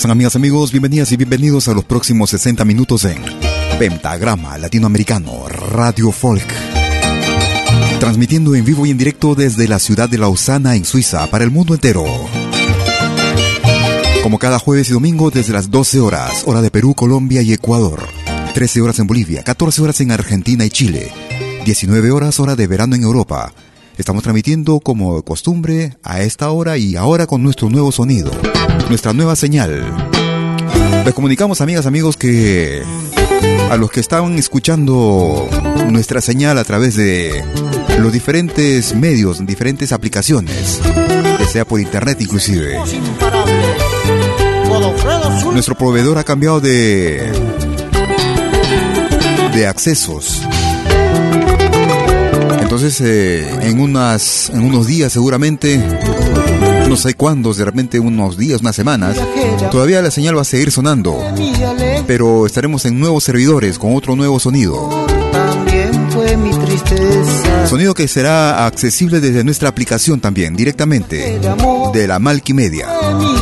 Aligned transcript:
Están 0.00 0.12
amigas, 0.12 0.34
amigos? 0.34 0.70
Bienvenidas 0.70 1.12
y 1.12 1.18
bienvenidos 1.18 1.68
a 1.68 1.74
los 1.74 1.84
próximos 1.84 2.30
60 2.30 2.64
minutos 2.64 3.04
en 3.04 3.22
Pentagrama 3.78 4.56
Latinoamericano 4.56 5.46
Radio 5.46 6.10
Folk. 6.10 6.46
Transmitiendo 7.98 8.54
en 8.54 8.64
vivo 8.64 8.86
y 8.86 8.92
en 8.92 8.96
directo 8.96 9.34
desde 9.34 9.68
la 9.68 9.78
ciudad 9.78 10.08
de 10.08 10.16
Lausana, 10.16 10.74
en 10.74 10.86
Suiza, 10.86 11.26
para 11.26 11.44
el 11.44 11.50
mundo 11.50 11.74
entero. 11.74 12.06
Como 14.22 14.38
cada 14.38 14.58
jueves 14.58 14.88
y 14.88 14.94
domingo 14.94 15.30
desde 15.30 15.52
las 15.52 15.70
12 15.70 16.00
horas, 16.00 16.44
hora 16.46 16.62
de 16.62 16.70
Perú, 16.70 16.94
Colombia 16.94 17.42
y 17.42 17.52
Ecuador. 17.52 18.08
13 18.54 18.80
horas 18.80 18.98
en 19.00 19.06
Bolivia, 19.06 19.42
14 19.42 19.82
horas 19.82 20.00
en 20.00 20.12
Argentina 20.12 20.64
y 20.64 20.70
Chile. 20.70 21.12
19 21.66 22.10
horas 22.10 22.40
hora 22.40 22.56
de 22.56 22.66
verano 22.66 22.96
en 22.96 23.02
Europa. 23.02 23.52
Estamos 24.00 24.22
transmitiendo 24.22 24.80
como 24.80 25.16
de 25.16 25.22
costumbre 25.22 25.98
a 26.02 26.22
esta 26.22 26.50
hora 26.50 26.78
y 26.78 26.96
ahora 26.96 27.26
con 27.26 27.42
nuestro 27.42 27.68
nuevo 27.68 27.92
sonido, 27.92 28.30
nuestra 28.88 29.12
nueva 29.12 29.36
señal. 29.36 29.84
Les 31.04 31.12
comunicamos, 31.12 31.60
amigas, 31.60 31.84
amigos, 31.84 32.16
que 32.16 32.82
a 33.70 33.76
los 33.76 33.90
que 33.90 34.00
estaban 34.00 34.38
escuchando 34.38 35.46
nuestra 35.90 36.22
señal 36.22 36.56
a 36.56 36.64
través 36.64 36.96
de 36.96 37.44
los 37.98 38.10
diferentes 38.10 38.94
medios, 38.94 39.44
diferentes 39.46 39.92
aplicaciones, 39.92 40.80
ya 41.38 41.46
sea 41.46 41.64
por 41.66 41.78
internet 41.78 42.22
inclusive. 42.22 42.78
Nuestro 45.52 45.74
proveedor 45.74 46.16
ha 46.16 46.24
cambiado 46.24 46.58
de 46.58 47.30
de 49.52 49.66
accesos. 49.66 50.40
Entonces, 52.70 53.00
eh, 53.00 53.50
en 53.62 53.80
unas 53.80 54.48
en 54.50 54.62
unos 54.62 54.86
días 54.86 55.12
seguramente 55.12 55.76
no 56.88 56.94
sé 56.94 57.14
cuándo, 57.14 57.52
de 57.52 57.64
repente 57.64 57.98
unos 57.98 58.36
días, 58.36 58.60
unas 58.60 58.76
semanas, 58.76 59.16
todavía 59.72 60.00
la 60.02 60.12
señal 60.12 60.36
va 60.36 60.42
a 60.42 60.44
seguir 60.44 60.70
sonando. 60.70 61.18
Pero 62.06 62.46
estaremos 62.46 62.84
en 62.84 63.00
nuevos 63.00 63.24
servidores 63.24 63.76
con 63.76 63.96
otro 63.96 64.14
nuevo 64.14 64.38
sonido. 64.38 64.88
Sonido 67.66 67.92
que 67.92 68.06
será 68.06 68.64
accesible 68.64 69.18
desde 69.18 69.42
nuestra 69.42 69.68
aplicación 69.68 70.20
también, 70.20 70.54
directamente, 70.54 71.40
de 71.92 72.06
la 72.06 72.20
Malkimedia. 72.20 72.86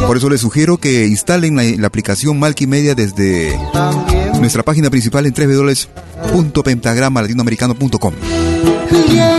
Por 0.07 0.17
eso 0.17 0.31
les 0.31 0.41
sugiero 0.41 0.79
que 0.79 1.07
instalen 1.07 1.55
la, 1.55 1.65
la 1.65 1.87
aplicación 1.87 2.39
Malkimedia 2.39 2.95
desde 2.95 3.55
nuestra 4.41 4.63
página 4.63 4.89
principal 4.91 5.27
en 5.27 5.35
www.pentagramalatinoamericano.com. 5.35 8.15
Llegué 8.91 9.31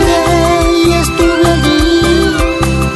y 0.86 0.92
estuve 0.92 1.46
allí 1.46 1.80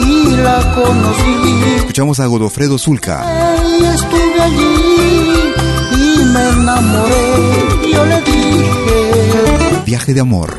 y 0.00 0.36
la 0.36 0.72
conocí. 0.74 1.34
Escuchamos 1.76 2.20
a 2.20 2.26
Godofredo 2.26 2.78
Zulca. 2.78 3.24
Y 3.80 3.84
estuve 3.84 4.40
allí 4.40 4.74
y 5.92 6.24
me 6.24 6.48
enamoré. 6.50 7.92
Yo 7.92 8.04
le 8.06 8.20
dije, 8.22 8.62
Viaje 9.86 10.14
de 10.14 10.20
amor. 10.20 10.54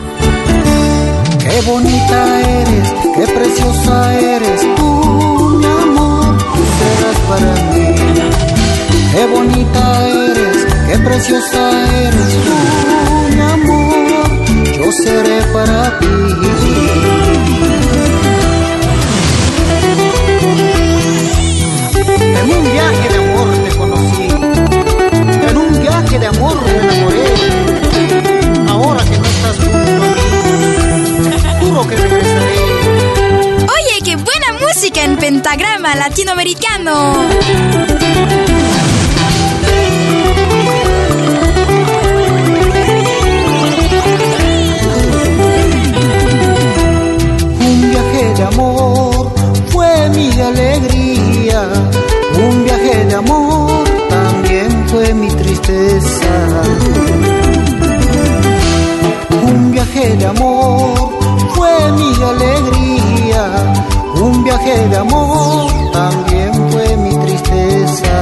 qué 1.40 1.62
bonita 1.66 2.42
eres, 2.42 2.94
qué 3.16 3.28
preciosa 3.34 4.14
eres 4.20 4.62
tú, 4.76 4.84
mi 5.60 5.66
amor, 5.66 6.38
tú 6.38 6.64
serás 6.80 7.18
para 7.30 7.54
mí. 7.72 7.86
Qué 9.12 9.24
bonita 9.28 9.82
eres, 10.02 10.05
qué 10.96 11.04
preciosa 11.04 11.72
eres 12.02 12.34
tú, 12.46 13.36
mi 13.36 13.42
amor, 13.42 13.96
yo 14.78 14.92
seré 14.92 15.42
para 15.54 16.00
ti. 16.00 16.06
En 22.40 22.52
un 22.52 22.64
viaje 22.72 23.10
de 23.10 23.18
amor 23.18 23.48
te 23.64 23.76
conocí, 23.78 24.28
en 25.50 25.58
un 25.58 25.82
viaje 25.82 26.20
de 26.20 26.28
amor 26.28 26.56
me 26.64 26.72
enamoré. 26.80 27.26
Ahora 28.70 29.04
que 29.04 29.18
no 29.18 29.26
estás 29.26 29.58
junto 29.58 30.04
a 30.04 30.08
mí, 30.16 30.26
juro 31.60 31.88
que 31.88 31.96
regresaré. 31.96 32.60
Oye, 33.64 34.02
qué 34.04 34.16
buena 34.16 34.66
música 34.66 35.04
en 35.04 35.18
pentagrama 35.18 35.96
latinoamericano. 35.96 37.16
Alegría, 50.42 51.62
un 52.48 52.64
viaje 52.64 53.06
de 53.06 53.16
amor 53.16 53.72
también 54.10 54.88
fue 54.88 55.14
mi 55.14 55.28
tristeza. 55.30 56.34
Un 59.44 59.72
viaje 59.72 60.16
de 60.18 60.26
amor 60.26 61.10
fue 61.56 61.92
mi 61.94 62.24
alegría, 62.24 63.44
un 64.22 64.44
viaje 64.44 64.88
de 64.90 64.98
amor 64.98 65.72
también 65.92 66.54
fue 66.72 66.98
mi 66.98 67.16
tristeza. 67.26 68.14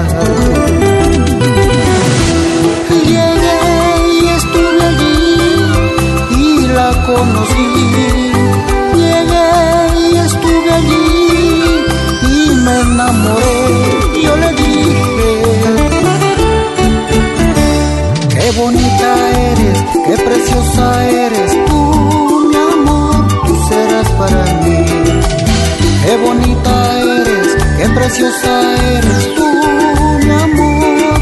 Eres, 19.29 19.77
qué 20.07 20.23
preciosa 20.23 21.09
eres 21.09 21.51
tú, 21.65 22.49
mi 22.49 22.55
amor, 22.55 23.27
tú 23.45 23.55
serás 23.69 24.09
para 24.11 24.43
mí. 24.63 24.85
Qué 26.05 26.17
bonita 26.17 26.99
eres, 27.01 27.47
qué 27.77 27.89
preciosa 27.89 28.75
eres 28.97 29.35
tú, 29.35 29.47
mi 30.25 30.31
amor, 30.31 31.19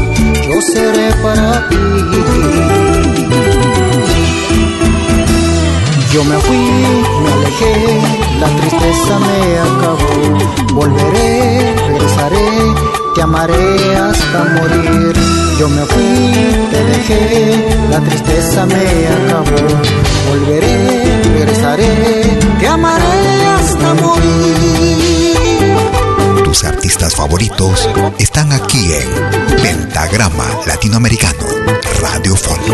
yo 0.48 0.60
seré 0.72 1.12
para 1.22 1.68
ti. 1.68 1.76
Yo 6.12 6.22
me 6.24 6.36
fui, 6.36 6.56
me 7.24 7.32
alejé, 7.32 8.00
la 8.38 8.48
tristeza 8.58 9.18
me 9.18 9.58
acabó. 9.58 10.74
Volveré, 10.74 11.74
regresaré, 11.88 12.48
te 13.14 13.22
amaré 13.22 13.96
hasta 13.96 14.44
morir. 14.44 15.41
Yo 15.62 15.68
me 15.68 15.86
fui, 15.86 16.32
te 16.72 16.84
dejé, 16.86 17.76
la 17.88 18.00
tristeza 18.00 18.66
me 18.66 19.06
acabó. 19.06 19.54
Volveré, 20.28 21.22
regresaré, 21.22 22.24
te 22.58 22.66
amaré 22.66 23.46
hasta 23.46 23.94
morir. 23.94 25.36
Tus 26.42 26.64
artistas 26.64 27.14
favoritos 27.14 27.88
están 28.18 28.52
aquí 28.52 28.92
en 28.92 29.08
Pentagrama 29.62 30.46
Latinoamericano, 30.66 31.46
Radio 32.00 32.34
Folk. 32.34 32.66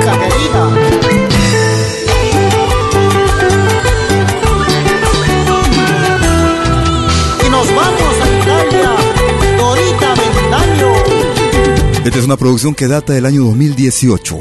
Esta 12.09 12.21
es 12.21 12.25
una 12.25 12.39
producción 12.39 12.75
que 12.75 12.89
data 12.89 13.13
del 13.13 13.27
año 13.27 13.45
2018. 13.45 14.39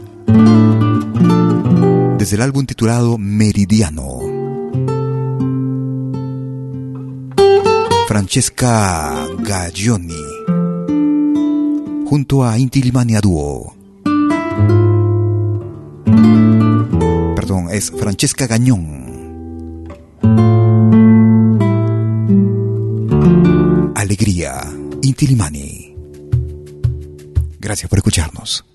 Desde 2.17 2.35
el 2.35 2.41
álbum 2.41 2.65
titulado 2.65 3.19
Meridiano. 3.19 4.32
Francesca 8.07 9.25
Gaglioni. 9.39 10.23
Junto 12.05 12.43
a 12.43 12.57
Inti 12.57 12.81
Limani 12.83 13.15
a 13.15 13.21
dúo. 13.21 13.73
Perdón, 17.35 17.69
es 17.71 17.91
Francesca 17.91 18.45
Gañón. 18.45 19.87
Alegría, 23.95 24.61
Inti 25.01 25.27
Limani. 25.27 25.95
Gracias 27.59 27.89
por 27.89 27.99
escucharnos. 27.99 28.65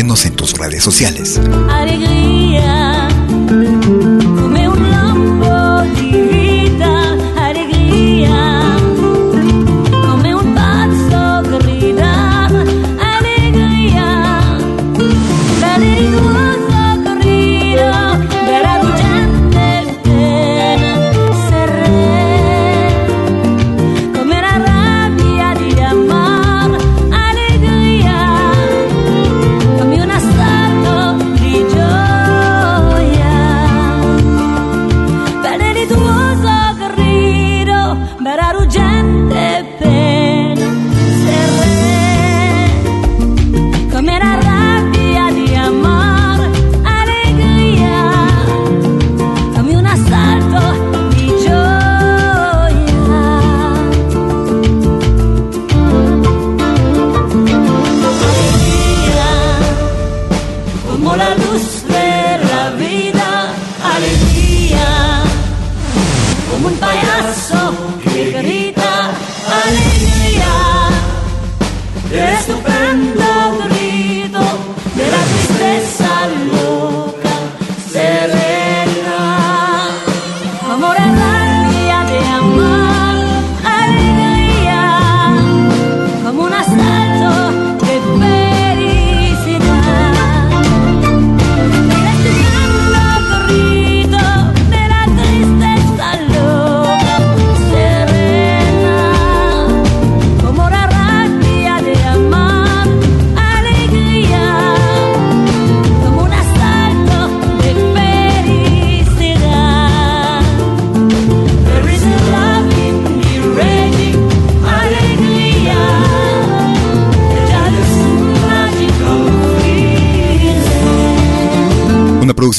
En 0.00 0.34
tus 0.34 0.54
redes 0.54 0.82
sociales. 0.82 1.38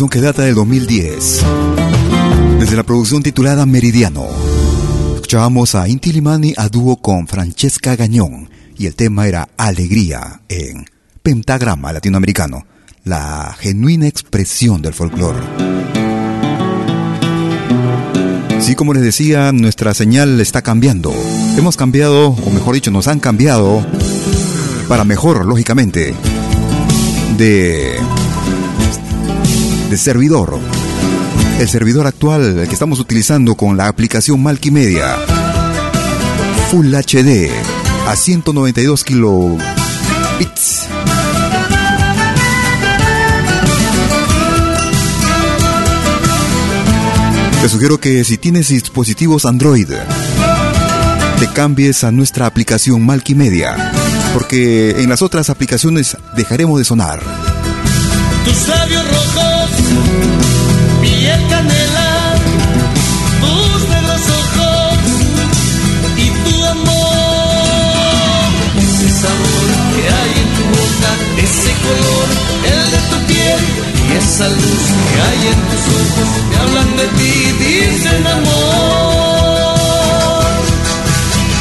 Que 0.10 0.22
data 0.22 0.44
del 0.44 0.56
2010. 0.56 1.44
Desde 2.60 2.76
la 2.76 2.84
producción 2.84 3.22
titulada 3.22 3.66
Meridiano. 3.66 4.26
Escuchábamos 5.16 5.76
a 5.76 5.88
Inti 5.88 6.12
Limani 6.12 6.54
a 6.58 6.70
dúo 6.70 6.98
con 6.98 7.28
Francesca 7.28 7.96
Gañón 7.96 8.50
y 8.78 8.88
el 8.88 8.96
tema 8.96 9.28
era 9.28 9.50
Alegría 9.58 10.42
en 10.50 10.86
Pentagrama 11.22 11.94
Latinoamericano, 11.94 12.66
la 13.04 13.56
genuina 13.60 14.08
expresión 14.08 14.82
del 14.82 14.94
folclore. 14.94 15.40
Sí, 18.60 18.76
como 18.76 18.94
les 18.94 19.04
decía, 19.04 19.52
nuestra 19.52 19.94
señal 19.94 20.40
está 20.40 20.62
cambiando. 20.62 21.14
Hemos 21.58 21.78
cambiado, 21.78 22.30
o 22.30 22.50
mejor 22.50 22.76
dicho, 22.76 22.92
nos 22.92 23.08
han 23.08 23.20
cambiado 23.20 23.86
para 24.88 25.04
mejor, 25.04 25.46
lógicamente, 25.46 26.14
de 27.38 27.98
de 29.92 29.98
servidor. 29.98 30.58
El 31.60 31.68
servidor 31.68 32.08
actual 32.08 32.66
que 32.66 32.74
estamos 32.74 33.00
utilizando 33.00 33.56
con 33.56 33.76
la 33.76 33.90
aplicación 33.90 34.42
Malkimedia. 34.42 35.18
Full 36.72 36.96
HD 36.96 37.52
a 38.08 38.16
192 38.16 39.04
kilobits. 39.04 40.88
Te 47.62 47.70
sugiero 47.70 48.00
que 48.00 48.24
si 48.24 48.38
tienes 48.38 48.70
dispositivos 48.70 49.46
Android, 49.46 49.90
te 51.38 51.48
cambies 51.54 52.06
a 52.06 52.12
nuestra 52.12 52.46
aplicación 52.46 53.06
Malkimedia, 53.06 53.92
porque 54.34 55.02
en 55.02 55.10
las 55.10 55.22
otras 55.22 55.50
aplicaciones 55.50 56.16
dejaremos 56.38 56.80
de 56.80 56.86
sonar. 56.86 57.22
Piel 61.02 61.42
canela, 61.50 62.10
tus 63.42 63.80
negros 63.90 64.24
ojos 64.42 64.98
y 66.18 66.28
tu 66.44 66.56
amor. 66.66 68.50
Ese 68.78 69.08
sabor 69.22 69.68
que 69.94 70.04
hay 70.18 70.32
en 70.44 70.50
tu 70.56 70.64
boca, 70.76 71.12
ese 71.46 71.72
color, 71.86 72.28
el 72.72 72.82
de 72.94 73.00
tu 73.10 73.18
piel 73.28 73.62
y 74.08 74.12
esa 74.18 74.48
luz 74.48 74.84
que 75.10 75.18
hay 75.28 75.42
en 75.54 75.60
tus 75.70 75.84
ojos, 76.02 76.30
me 76.50 76.56
hablan 76.62 76.92
de 76.98 77.08
ti, 77.18 77.34
dicen 77.64 78.24
amor. 78.28 79.72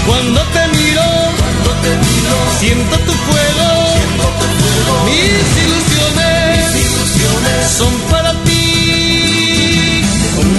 Cuando 0.07 0.41
te 0.55 0.63
miro, 0.79 1.09
cuando 1.39 1.71
te 1.83 1.91
miro, 2.05 2.35
siento 2.59 2.97
tu 3.07 3.13
fuego, 3.13 3.69
siento 3.95 4.25
tu 4.39 4.47
fuego. 4.59 4.95
Mis 5.07 5.49
ilusiones, 5.65 5.90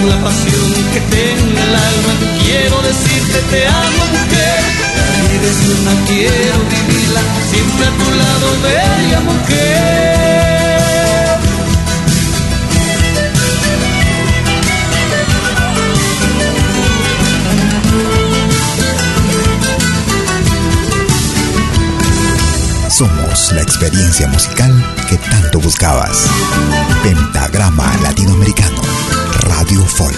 la 0.06 0.18
pasión 0.24 0.72
que 0.92 1.00
tengo 1.00 1.50
en 1.50 1.58
el 1.58 1.74
alma, 1.74 2.12
quiero 2.42 2.82
decirte 2.82 3.38
te 3.50 3.66
amo 3.66 4.06
mujer. 4.12 4.60
Es 5.42 5.58
una, 5.80 5.92
quiero 6.06 6.58
vivirla, 6.70 7.20
siempre 7.50 7.86
a 7.86 7.90
tu 7.90 8.08
lado, 8.14 8.46
bella 8.62 9.20
mujer. 9.20 10.22
Somos 22.88 23.52
la 23.52 23.62
experiencia 23.62 24.28
musical 24.28 24.70
que 25.08 25.16
tanto 25.16 25.58
buscabas. 25.58 26.28
Pentagrama 27.02 27.96
Latinoamericano, 28.02 28.80
Radio 29.58 29.84
Folk. 29.84 30.16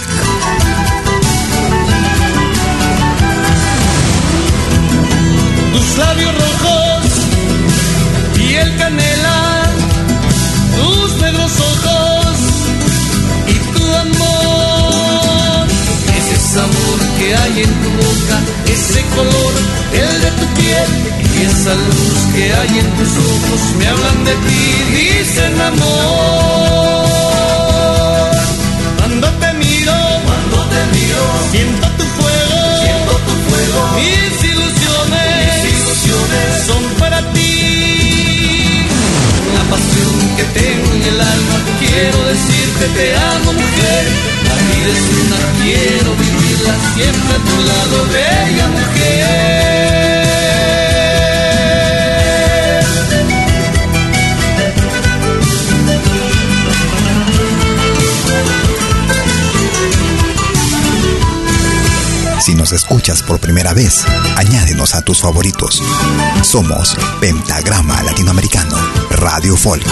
tus 5.73 5.97
labios 5.97 6.33
rojos, 6.43 7.03
piel 8.35 8.77
canela, 8.77 9.63
tus 10.77 11.21
negros 11.21 11.51
ojos 11.71 12.37
y 13.47 13.55
tu 13.75 13.85
amor. 14.05 15.67
Ese 16.17 16.37
sabor 16.53 16.99
que 17.17 17.35
hay 17.35 17.63
en 17.63 17.73
tu 17.81 17.89
boca, 18.03 18.37
ese 18.73 19.01
color, 19.15 19.53
el 20.03 20.21
de 20.23 20.31
tu 20.39 20.45
piel 20.59 20.89
y 21.35 21.45
esa 21.51 21.73
luz 21.73 22.17
que 22.35 22.53
hay 22.53 22.79
en 22.79 22.89
tus 22.97 23.11
ojos 23.33 23.61
me 23.77 23.87
hablan 23.87 24.23
de 24.23 24.35
ti, 24.47 24.63
dicen 24.95 25.61
amor. 25.61 26.84
Siento 31.51 31.87
tu 31.97 32.03
fuego, 32.17 32.57
siento 32.81 33.13
tu 33.27 33.33
fuego. 33.47 33.79
Mis 33.99 34.33
ilusiones, 34.51 35.63
mis 35.63 35.81
ilusiones 35.81 36.49
son 36.67 36.83
para 36.99 37.19
ti. 37.33 38.87
La 39.57 39.63
pasión 39.73 40.15
que 40.37 40.45
tengo 40.59 40.87
en 40.93 41.03
el 41.03 41.21
alma, 41.21 41.57
quiero 41.79 42.17
decirte 42.33 42.85
te 42.97 43.15
amo 43.15 43.53
mujer. 43.53 44.03
La 44.49 44.55
vida 44.69 44.89
es 44.97 45.03
una, 45.21 45.39
quiero 45.63 46.09
vivirla 46.23 46.73
siempre 46.95 47.33
a 47.35 47.41
tu 47.47 47.55
lado, 47.69 47.95
bella 48.13 48.67
mujer. 48.67 49.64
Nos 62.53 62.73
escuchas 62.73 63.23
por 63.23 63.39
primera 63.39 63.73
vez, 63.73 64.05
añádenos 64.35 64.93
a 64.93 65.01
tus 65.01 65.21
favoritos. 65.21 65.81
Somos 66.43 66.95
Pentagrama 67.19 68.03
Latinoamericano, 68.03 68.77
Radio 69.09 69.57
Folk. 69.57 69.83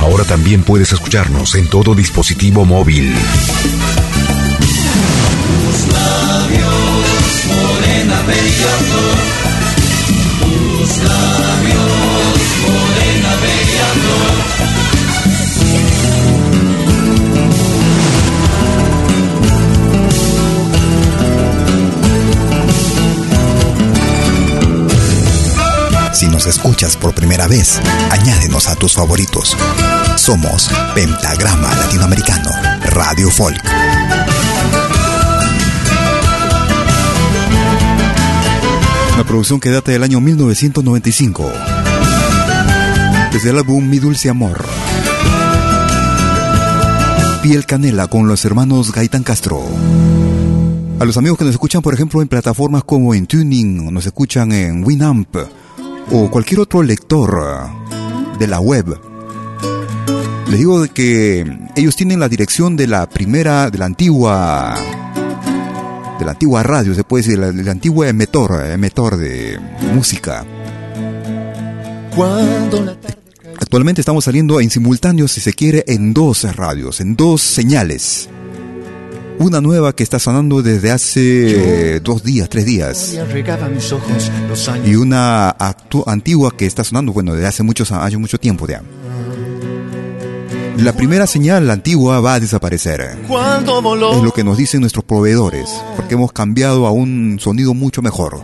Ahora 0.00 0.24
también 0.24 0.62
puedes 0.62 0.92
escucharnos 0.92 1.54
en 1.54 1.68
todo 1.68 1.94
dispositivo 1.94 2.64
móvil. 2.64 3.12
morena 7.48 8.22
Si 10.88 11.82
nos 11.82 11.97
escuchas 26.48 26.96
por 26.96 27.14
primera 27.14 27.46
vez, 27.46 27.80
añádenos 28.10 28.68
a 28.68 28.74
tus 28.74 28.94
favoritos. 28.94 29.56
Somos 30.16 30.70
Pentagrama 30.94 31.74
Latinoamericano, 31.74 32.50
Radio 32.90 33.30
Folk. 33.30 33.62
Una 39.14 39.24
producción 39.24 39.60
que 39.60 39.70
data 39.70 39.92
del 39.92 40.02
año 40.02 40.20
1995. 40.20 41.52
Desde 43.32 43.50
el 43.50 43.58
álbum 43.58 43.88
Mi 43.88 43.98
Dulce 43.98 44.30
Amor. 44.30 44.64
Piel 47.42 47.66
Canela 47.66 48.06
con 48.06 48.28
los 48.28 48.44
hermanos 48.44 48.92
Gaitán 48.92 49.22
Castro. 49.22 49.62
A 51.00 51.04
los 51.04 51.16
amigos 51.16 51.38
que 51.38 51.44
nos 51.44 51.54
escuchan, 51.54 51.82
por 51.82 51.94
ejemplo, 51.94 52.20
en 52.22 52.28
plataformas 52.28 52.82
como 52.82 53.14
en 53.14 53.26
Tuning, 53.26 53.92
nos 53.92 54.06
escuchan 54.06 54.50
en 54.50 54.84
Winamp, 54.84 55.36
o 56.10 56.30
cualquier 56.30 56.60
otro 56.60 56.82
lector 56.82 57.68
de 58.38 58.46
la 58.46 58.60
web, 58.60 58.98
les 60.48 60.58
digo 60.58 60.84
que 60.94 61.44
ellos 61.76 61.96
tienen 61.96 62.20
la 62.20 62.28
dirección 62.28 62.76
de 62.76 62.86
la 62.86 63.08
primera, 63.08 63.70
de 63.70 63.78
la 63.78 63.84
antigua 63.84 64.76
de 66.18 66.24
la 66.24 66.32
antigua 66.32 66.62
radio, 66.62 66.94
se 66.94 67.04
puede 67.04 67.22
decir, 67.22 67.40
del 67.40 67.68
antiguo 67.68 68.04
emetor, 68.04 68.64
emetor 68.66 69.16
de 69.16 69.58
música. 69.94 70.44
Actualmente 73.60 74.00
estamos 74.00 74.24
saliendo 74.24 74.60
en 74.60 74.70
simultáneo, 74.70 75.28
si 75.28 75.40
se 75.40 75.52
quiere, 75.52 75.84
en 75.86 76.14
dos 76.14 76.44
radios, 76.56 77.00
en 77.00 77.14
dos 77.14 77.42
señales. 77.42 78.28
Una 79.38 79.60
nueva 79.60 79.94
que 79.94 80.02
está 80.02 80.18
sonando 80.18 80.62
desde 80.62 80.90
hace 80.90 82.00
dos 82.00 82.22
días, 82.22 82.48
tres 82.48 82.66
días. 82.66 83.16
Y 84.84 84.94
una 84.96 85.56
antigua 86.06 86.52
que 86.56 86.66
está 86.66 86.84
sonando, 86.84 87.12
bueno, 87.12 87.34
desde 87.34 87.46
hace 87.46 87.62
muchos 87.62 87.92
años, 87.92 88.20
mucho 88.20 88.38
tiempo 88.38 88.66
ya. 88.66 88.82
La 90.78 90.92
primera 90.92 91.26
señal 91.26 91.68
antigua 91.70 92.20
va 92.20 92.34
a 92.34 92.40
desaparecer. 92.40 93.00
Es 93.00 94.22
lo 94.22 94.32
que 94.32 94.44
nos 94.44 94.56
dicen 94.56 94.80
nuestros 94.80 95.04
proveedores, 95.04 95.68
porque 95.96 96.14
hemos 96.14 96.32
cambiado 96.32 96.86
a 96.86 96.92
un 96.92 97.38
sonido 97.40 97.74
mucho 97.74 98.00
mejor, 98.00 98.40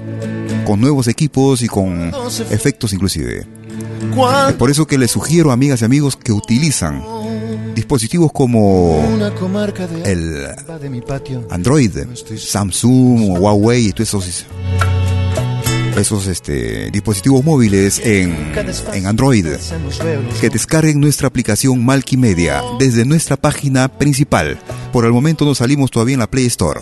con 0.67 0.81
nuevos 0.81 1.07
equipos 1.07 1.63
y 1.63 1.69
con 1.69 2.13
efectos 2.51 2.93
inclusive. 2.93 3.47
Es 4.49 4.55
por 4.55 4.71
eso 4.71 4.87
que 4.87 4.99
les 4.99 5.11
sugiero, 5.13 5.53
amigas 5.53 5.83
y 5.83 5.85
amigos, 5.85 6.17
que 6.17 6.33
utilizan 6.33 7.03
dispositivos 7.75 8.31
como 8.33 9.03
el 10.05 10.47
Android, 11.51 11.91
Samsung, 12.39 13.41
Huawei 13.41 13.89
y 13.89 13.93
todos 13.93 14.09
esos 14.09 14.47
esos 15.97 16.27
este, 16.27 16.91
dispositivos 16.91 17.45
móviles 17.45 18.01
en, 18.05 18.53
en 18.93 19.07
Android 19.07 19.47
que 20.41 20.51
descarguen 20.51 20.99
nuestra 21.01 21.29
aplicación 21.29 21.85
Media 21.85 22.63
desde 22.79 23.05
nuestra 23.05 23.37
página 23.37 23.87
principal. 23.89 24.59
Por 24.93 25.05
el 25.05 25.13
momento 25.13 25.45
no 25.45 25.55
salimos 25.55 25.93
todavía 25.93 26.15
en 26.15 26.21
la 26.21 26.31
Play 26.31 26.47
Store. 26.47 26.81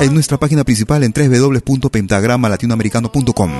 En 0.00 0.14
nuestra 0.14 0.38
página 0.38 0.64
principal 0.64 1.04
en 1.04 1.12
www.pentagramalatinoamericano.com. 1.12 3.52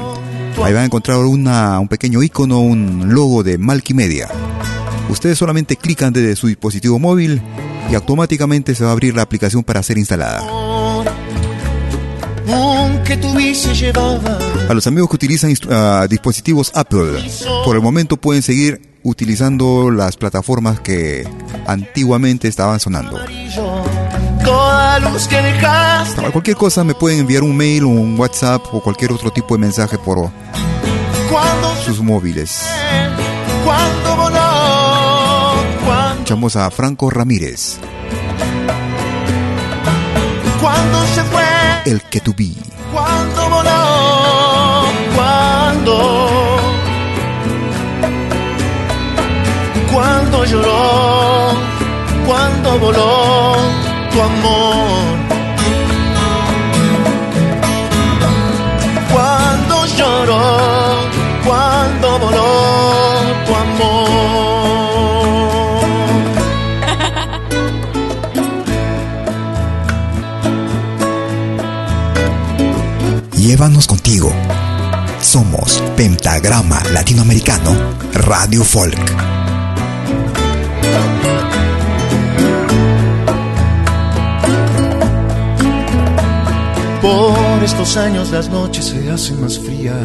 Ahí 0.63 0.73
van 0.73 0.83
a 0.83 0.87
encontrar 0.87 1.19
una, 1.19 1.79
un 1.81 1.89
pequeño 1.89 2.23
icono, 2.23 2.61
un 2.61 3.13
logo 3.15 3.43
de 3.43 3.59
Media 3.95 4.29
Ustedes 5.09 5.39
solamente 5.39 5.77
clican 5.77 6.13
desde 6.13 6.37
su 6.37 6.47
dispositivo 6.47 6.99
móvil 6.99 7.43
y 7.91 7.95
automáticamente 7.95 8.75
se 8.75 8.85
va 8.85 8.91
a 8.91 8.93
abrir 8.93 9.15
la 9.15 9.23
aplicación 9.23 9.63
para 9.63 9.83
ser 9.83 9.99
instalada. 9.99 10.43
A 14.69 14.75
los 14.75 14.87
amigos 14.87 15.11
que 15.11 15.17
utilizan 15.17 15.55
dispositivos 16.09 16.73
Apple, 16.75 17.23
por 17.65 17.77
el 17.77 17.83
momento 17.83 18.17
pueden 18.17 18.43
seguir 18.43 18.81
utilizando 19.03 19.91
las 19.91 20.17
plataformas 20.17 20.81
que 20.81 21.29
antiguamente 21.67 22.49
estaban 22.49 22.81
sonando. 22.81 23.19
Para 26.17 26.31
cualquier 26.31 26.57
cosa 26.57 26.85
me 26.85 26.95
pueden 26.95 27.21
enviar 27.21 27.43
un 27.43 27.57
mail, 27.57 27.85
un 27.85 28.19
WhatsApp 28.19 28.63
o 28.73 28.83
cualquier 28.83 29.13
otro 29.13 29.31
tipo 29.31 29.55
de 29.55 29.61
mensaje 29.61 29.99
por 29.99 30.31
sus 31.85 32.01
móviles. 32.01 32.63
Escuchamos 36.23 36.55
a 36.55 36.71
Franco 36.71 37.11
Ramírez. 37.11 37.81
Cuando 40.61 41.05
se 41.17 41.25
fue 41.25 41.43
el 41.85 42.01
que 42.03 42.21
tú 42.21 42.33
vi. 42.33 42.57
Cuando 42.93 43.51
voló, 43.51 44.85
cuando, 45.17 46.61
cuando 49.93 50.45
lloró, 50.45 51.55
cuando 52.25 52.79
voló 52.79 53.57
tu 54.13 54.23
amor. 54.23 55.22
Llévanos 73.53 73.87
contigo. 73.87 74.33
Somos 75.21 75.83
Pentagrama 75.95 76.83
Latinoamericano 76.95 77.77
Radio 78.15 78.65
Folk. 78.65 78.97
Por 87.03 87.63
estos 87.63 87.99
años 87.99 88.31
las 88.31 88.49
noches 88.49 88.87
se 88.87 89.11
hacen 89.11 89.43
más 89.43 89.59
frías. 89.59 89.97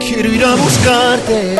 Quiero 0.00 0.32
ir 0.32 0.44
a 0.46 0.54
buscarte. 0.54 1.56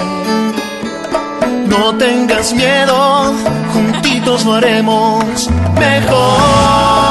No 1.68 1.94
tengas 1.96 2.52
miedo, 2.54 3.34
juntitos 3.72 4.44
lo 4.44 4.54
haremos 4.54 5.50
mejor. 5.78 7.06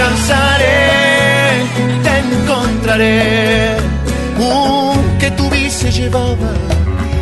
alcanzaré, 0.00 1.64
te 2.02 2.18
encontraré. 2.18 3.76
Un 4.38 5.18
que 5.18 5.30
tu 5.32 5.50
se 5.70 5.90
llevaba 5.90 6.52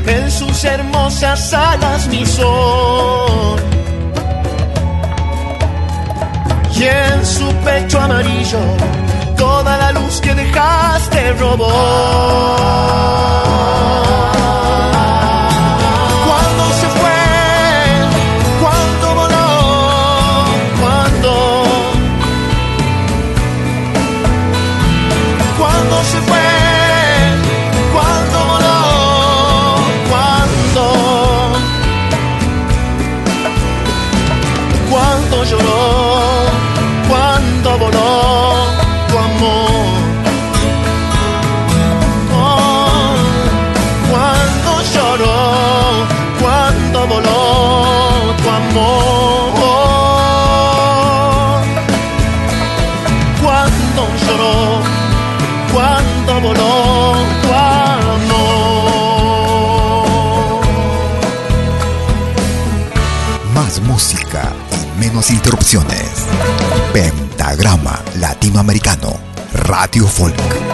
en 0.07 0.31
sus 0.31 0.65
hermosas 0.65 1.53
alas 1.53 2.07
mi 2.09 2.25
sol. 2.25 3.61
Y 6.75 6.85
en 6.85 7.27
su 7.27 7.47
pecho 7.65 8.01
amarillo 8.01 8.61
que 10.53 10.59
dejaste 10.61 11.33
robó. 11.35 11.69
Latinoamericano, 68.59 69.21
Radio 69.53 70.05
Folk. 70.05 70.68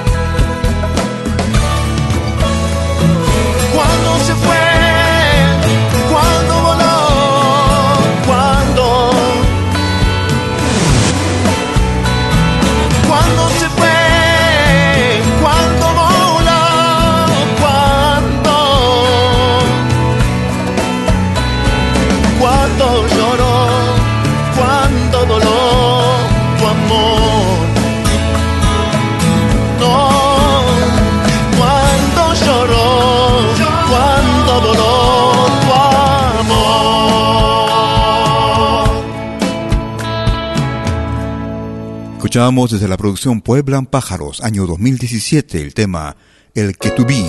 Escuchamos 42.34 42.72
desde 42.72 42.88
la 42.88 42.96
producción 42.96 43.40
Pueblan 43.40 43.86
Pájaros, 43.86 44.40
año 44.40 44.66
2017, 44.66 45.62
el 45.62 45.72
tema 45.72 46.16
El 46.52 46.76
que 46.76 46.90
tú 46.90 47.06
vi, 47.06 47.24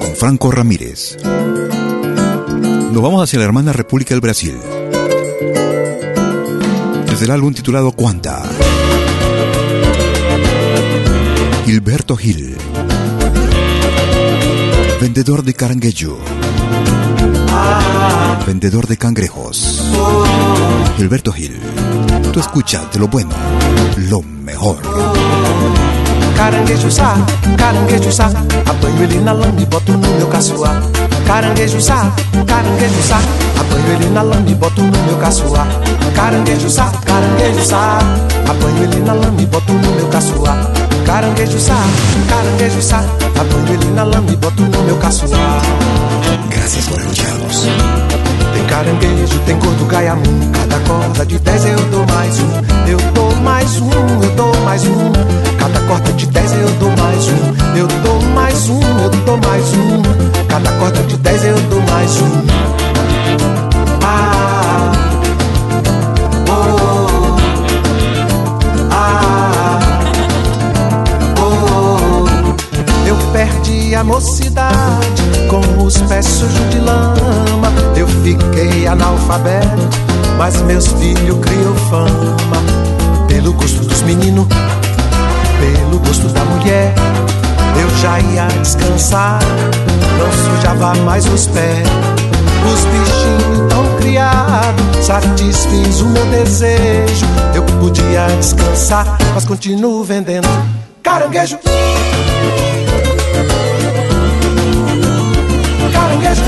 con 0.00 0.16
Franco 0.16 0.50
Ramírez. 0.50 1.18
Nos 1.22 3.02
vamos 3.02 3.22
hacia 3.22 3.38
la 3.40 3.44
hermana 3.44 3.74
República 3.74 4.14
del 4.14 4.22
Brasil. 4.22 4.56
Desde 7.10 7.26
el 7.26 7.30
álbum 7.30 7.52
titulado 7.52 7.92
Cuanta. 7.92 8.42
Gilberto 11.66 12.16
Gil. 12.16 12.56
Vendedor 14.98 15.42
de 15.42 15.52
caranguejo. 15.52 16.18
Vendedor 18.46 18.86
de 18.86 18.96
cangrejos. 18.96 19.84
Gilberto 20.96 21.32
Gil. 21.32 21.60
Tú 22.32 22.40
escuchas 22.40 22.90
de 22.92 22.98
lo 22.98 23.08
bueno, 23.08 23.34
lo 24.08 24.22
mejor. 24.22 24.76
Caranguejo 26.36 26.90
sá, 26.90 27.14
caranguejo 27.56 28.10
sá, 28.10 28.26
apanho 28.66 29.02
ele 29.04 29.20
na 29.20 29.32
lama 29.32 29.60
e 29.60 29.66
boto 29.66 29.92
no 29.92 30.08
meu 30.16 30.26
caçoar. 30.28 30.82
Caranguejo 31.26 31.80
sá, 31.80 32.12
caranguejo 32.46 33.02
sá, 33.02 33.18
apanho 33.60 33.92
ele 33.94 34.10
na 34.10 34.22
lama 34.22 34.50
e 34.50 34.54
boto 34.54 34.82
no 34.82 34.98
meu 35.04 35.16
caçoar. 35.18 35.66
Caranguejo 36.14 36.70
sá, 36.70 36.90
caranguejo 37.04 37.64
sá, 37.64 37.98
apanho 38.48 38.82
ele 38.84 39.00
na 39.00 39.12
lama 39.12 39.40
e 39.40 39.46
boto 39.46 39.72
no 39.72 39.92
meu 39.92 40.08
caçoar. 40.08 40.70
Caranguejo 41.06 41.60
sá, 41.60 41.76
caranguejo 42.28 42.82
sá, 42.82 42.98
apanho 43.40 43.74
ele 43.74 43.90
na 43.90 44.04
lama 44.04 44.30
e 44.30 44.36
boto 44.36 44.62
no 44.62 44.82
meu 44.82 44.96
caçoar. 44.96 45.62
Gracias 46.48 46.86
por 46.86 46.98
escucharnos. 46.98 47.66
Caranguejo, 48.72 49.38
tem 49.40 49.58
gordo 49.58 49.84
gaiamu. 49.84 50.22
Cada 50.50 50.78
corda 50.88 51.26
de 51.26 51.38
dez 51.40 51.62
eu 51.66 51.76
dou 51.90 52.06
mais 52.06 52.40
um. 52.40 52.90
Eu 52.90 52.96
dou 53.12 53.36
mais 53.42 53.78
um, 53.78 53.90
eu 54.22 54.30
dou 54.34 54.56
mais 54.64 54.82
um. 54.84 55.12
Cada 55.58 55.78
corda 55.80 56.10
de 56.14 56.26
dez 56.28 56.52
eu 56.52 56.70
dou 56.80 56.90
mais 56.96 57.28
um. 57.28 57.76
Eu 57.76 57.86
dou 57.86 58.22
mais 58.34 58.68
um, 58.70 58.80
eu 58.80 59.10
dou 59.26 59.36
mais 59.46 59.74
um. 59.74 60.02
Cada 60.48 60.72
corda 60.78 61.02
de 61.02 61.18
dez 61.18 61.44
eu 61.44 61.60
dou 61.68 61.82
mais 61.82 62.16
um. 62.22 62.30
Ah, 64.02 64.51
mocidade 74.04 75.22
com 75.48 75.84
os 75.84 75.98
pés 76.02 76.26
sujos 76.26 76.70
de 76.70 76.78
lama. 76.78 77.72
Eu 77.96 78.06
fiquei 78.06 78.86
analfabeto, 78.86 79.88
mas 80.36 80.60
meus 80.62 80.86
filhos 80.88 81.38
criou 81.40 81.74
fama. 81.90 82.62
Pelo 83.28 83.52
gosto 83.52 83.84
dos 83.84 84.02
meninos, 84.02 84.46
pelo 85.60 85.98
gosto 86.00 86.28
da 86.28 86.44
mulher. 86.44 86.94
Eu 87.80 87.88
já 87.98 88.18
ia 88.20 88.46
descansar, 88.60 89.40
não 90.18 90.56
sujava 90.56 90.94
mais 91.04 91.26
os 91.26 91.46
pés. 91.48 91.86
Os 92.72 92.84
bichinhos 92.84 93.68
tão 93.68 93.96
criados, 93.98 95.06
satisfiz 95.06 96.00
o 96.00 96.06
meu 96.06 96.24
desejo. 96.26 97.26
Eu 97.54 97.62
podia 97.80 98.26
descansar, 98.38 99.18
mas 99.34 99.44
continuo 99.44 100.04
vendendo 100.04 100.48
caranguejo. 101.02 101.58
Caranguejo. 106.22 106.42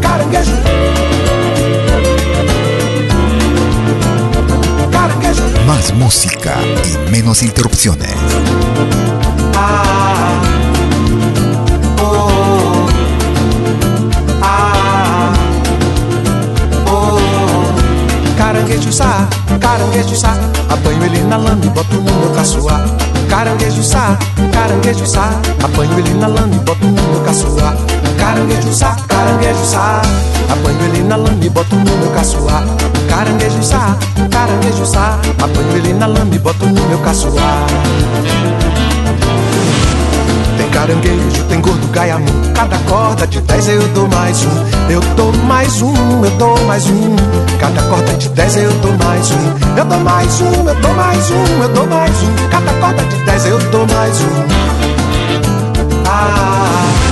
Caranguejo. 0.00 0.52
Caranguejo. 4.92 5.42
Más 5.66 5.92
música 5.94 6.54
y 6.84 7.10
menos 7.10 7.42
interrupciones. 7.42 8.14
Ah, 9.56 10.40
oh, 12.00 12.86
ah, 14.42 15.32
oh. 16.86 17.18
Caranguejo 18.38 18.92
sá, 18.92 19.28
caranguejo 19.60 20.14
sá, 20.14 20.36
apanho 20.68 21.04
ele 21.04 21.20
na 21.24 21.36
lama 21.36 21.64
e 21.64 21.68
boto 21.68 21.96
no 21.96 22.02
meu 22.02 22.30
caçoar. 22.30 23.11
Caranguejo 23.32 23.82
sá, 23.82 24.18
caranguejo 24.52 25.06
sá, 25.06 25.30
apanho 25.64 25.98
ele 25.98 26.12
na 26.20 26.26
lama 26.26 26.54
e 26.54 26.58
boto 26.58 26.84
no 26.84 27.02
meu 27.02 27.20
caçoar. 27.22 27.74
Caranguejo 28.18 28.74
sá, 28.74 28.94
caranguejo 29.08 29.64
sá, 29.64 30.02
apanho 30.50 30.82
ele 30.84 31.02
na 31.02 31.16
lama 31.16 31.42
e 31.42 31.48
boto 31.48 31.74
no 31.74 31.96
meu 31.96 32.10
caçoar. 32.10 32.62
Caranguejo 33.08 33.62
sá, 33.62 33.96
caranguejo 34.30 34.84
sá, 34.84 35.18
apanho 35.42 35.76
ele 35.78 35.94
na 35.94 36.06
lama 36.08 36.34
e 36.34 36.38
boto 36.38 36.66
no 36.66 36.86
meu 36.88 36.98
caçoar. 36.98 37.66
Caranguejo, 40.72 41.44
tem 41.48 41.60
gordo 41.60 41.86
gaiamu 41.92 42.26
Cada 42.54 42.78
corda 42.78 43.26
de 43.26 43.40
dez 43.40 43.68
eu 43.68 43.82
dou 43.88 44.08
mais 44.08 44.44
um. 44.44 44.90
Eu 44.90 45.00
dou 45.16 45.32
mais 45.46 45.82
um, 45.82 46.24
eu 46.24 46.30
dou 46.38 46.58
mais 46.64 46.86
um. 46.86 47.16
Cada 47.58 47.82
corda 47.82 48.12
de 48.14 48.28
dez 48.30 48.56
eu 48.56 48.72
dou 48.74 48.92
mais 49.04 49.30
um. 49.30 49.76
Eu 49.76 49.84
dou 49.84 49.98
mais 50.00 50.40
um, 50.40 50.68
eu 50.68 50.74
dou 50.74 50.94
mais 50.94 51.30
um, 51.30 51.62
eu 51.62 51.68
dou 51.70 51.86
mais 51.86 52.22
um. 52.22 52.48
Cada 52.50 52.72
corda 52.74 53.02
de 53.04 53.16
dez 53.24 53.46
eu 53.46 53.58
dou 53.70 53.86
mais 53.86 54.20
um. 54.20 54.72
Ah, 56.06 57.11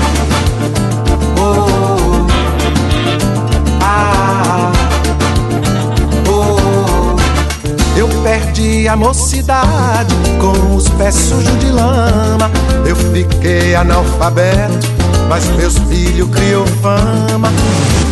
perdi 8.23 8.89
a 8.89 8.97
mocidade 8.97 10.15
com 10.41 10.77
os 10.77 10.89
pés 10.91 11.15
sujos 11.15 11.59
de 11.59 11.71
lama. 11.71 12.51
Eu 12.87 12.97
fiquei 12.97 13.75
analfabeto, 13.75 14.89
mas 15.29 15.45
meus 15.57 15.79
filhos 15.79 16.29
criou 16.31 16.67
fama. 16.83 17.53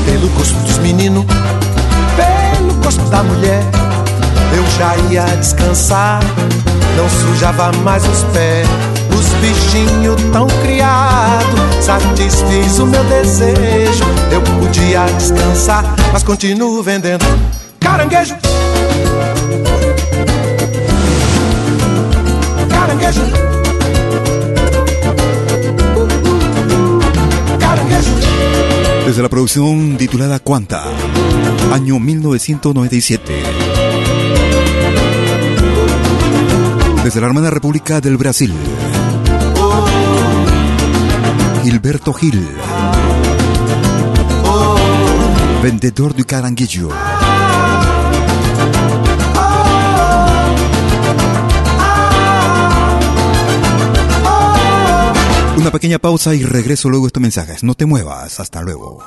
Pelo 0.05 0.29
gosto 0.31 0.55
dos 0.65 0.79
meninos, 0.79 1.25
pelo 2.17 2.75
gosto 2.83 3.03
da 3.11 3.23
mulher, 3.23 3.63
eu 4.57 4.65
já 4.79 4.97
ia 5.11 5.25
descansar, 5.37 6.21
não 6.97 7.09
sujava 7.09 7.73
mais 7.85 8.05
os 8.07 8.25
pés. 8.33 8.69
Os 9.19 9.27
bichinhos 9.41 10.21
tão 10.33 10.47
criados, 10.63 11.85
satisfiz 11.85 12.79
o 12.79 12.87
meu 12.87 13.03
desejo. 13.05 14.05
Eu 14.31 14.41
podia 14.43 15.07
descansar, 15.17 15.85
mas 16.13 16.23
continuo 16.23 16.83
vendendo 16.83 17.25
caranguejo. 17.81 18.37
Desde 29.07 29.23
la 29.23 29.31
producción 29.31 29.97
titulada 29.97 30.39
Cuanta, 30.41 30.85
año 31.73 31.99
1997. 31.99 33.43
Desde 37.03 37.21
la 37.23 37.27
hermana 37.29 37.49
República 37.49 38.03
del 38.03 38.19
Brasil. 38.19 38.53
Gilberto 41.65 42.13
Gil. 42.13 42.47
Vendedor 45.63 46.15
de 46.15 46.25
caranguillo. 46.25 46.91
Una 55.59 55.73
pequeña 55.73 55.99
pausa 55.99 56.37
y 56.37 56.45
regreso 56.45 56.89
luego 56.89 57.09
estos 57.09 57.21
mensajes. 57.21 57.65
No 57.65 57.75
te 57.75 57.85
muevas. 57.85 58.39
Hasta 58.39 58.63
luego. 58.63 59.03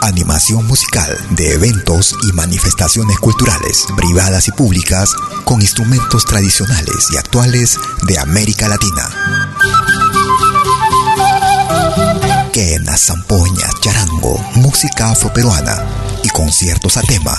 Animación 0.00 0.66
musical 0.66 1.14
de 1.32 1.52
eventos 1.52 2.16
y 2.22 2.32
manifestaciones 2.32 3.18
culturales, 3.18 3.84
privadas 3.98 4.48
y 4.48 4.52
públicas, 4.52 5.12
con 5.44 5.60
instrumentos 5.60 6.24
tradicionales 6.24 7.08
y 7.12 7.18
actuales 7.18 7.78
de 8.08 8.18
América 8.18 8.66
Latina. 8.66 9.10
Quena, 12.54 12.96
zampoña, 12.96 13.68
charango, 13.82 14.42
música 14.54 15.10
afroperuana 15.10 15.84
y 16.24 16.30
conciertos 16.30 16.96
a 16.96 17.02
tema. 17.02 17.38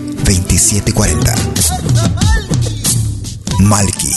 2740. 0.31 1.33
Malki, 3.59 4.15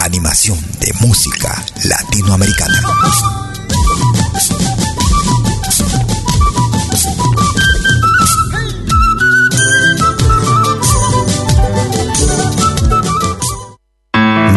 animación 0.00 0.58
de 0.80 0.92
música 1.00 1.64
latinoamericana. 1.84 2.82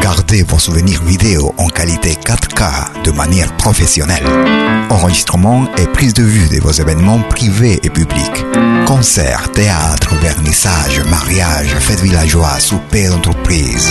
Gardez 0.02 0.44
vos 0.48 0.64
souvenirs 0.64 1.04
vidéo 1.04 1.54
en 1.60 1.68
qualité 1.70 2.18
4K 2.26 3.04
de 3.04 3.12
manière 3.12 3.56
professionnelle. 3.58 4.26
Enregistrement 4.90 5.68
et 5.78 5.86
prise 5.86 6.16
de 6.16 6.24
vue 6.24 6.50
de 6.50 6.60
vos 6.60 6.72
événements 6.72 7.22
privés 7.30 7.80
et 7.84 7.90
publics. 7.92 8.71
Concerts, 8.92 9.50
théâtre, 9.54 10.16
vernissage, 10.16 11.00
mariage, 11.06 11.74
fêtes 11.80 12.02
villageois, 12.02 12.60
souper 12.60 13.08
d'entreprise. 13.08 13.90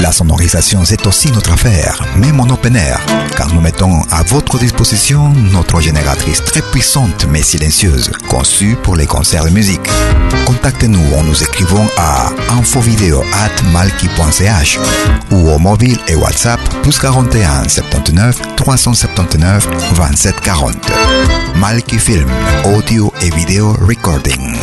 La 0.00 0.10
sonorisation, 0.10 0.86
c'est 0.86 1.06
aussi 1.06 1.30
notre 1.30 1.52
affaire, 1.52 2.02
même 2.16 2.40
en 2.40 2.48
open 2.48 2.74
air, 2.74 3.04
car 3.36 3.52
nous 3.52 3.60
mettons 3.60 4.00
à 4.10 4.22
votre 4.22 4.58
disposition 4.58 5.28
notre 5.52 5.82
génératrice 5.82 6.42
très 6.42 6.62
puissante 6.62 7.26
mais 7.28 7.42
silencieuse, 7.42 8.10
conçue 8.30 8.74
pour 8.82 8.96
les 8.96 9.06
concerts 9.06 9.44
de 9.44 9.50
musique. 9.50 9.90
Contactez-nous 10.82 11.14
en 11.16 11.22
nous 11.22 11.40
écrivant 11.44 11.86
à 11.96 12.32
infovideo@malki.ch 12.58 14.80
ou 15.30 15.50
au 15.50 15.60
mobile 15.60 16.00
et 16.08 16.16
WhatsApp 16.16 16.58
plus 16.82 16.98
41 16.98 17.68
79 17.68 18.56
379 18.56 19.68
27 19.94 20.40
40. 20.40 20.74
Malki 21.54 22.00
Film, 22.00 22.28
audio 22.64 23.12
et 23.22 23.32
vidéo 23.32 23.76
recording. 23.86 24.56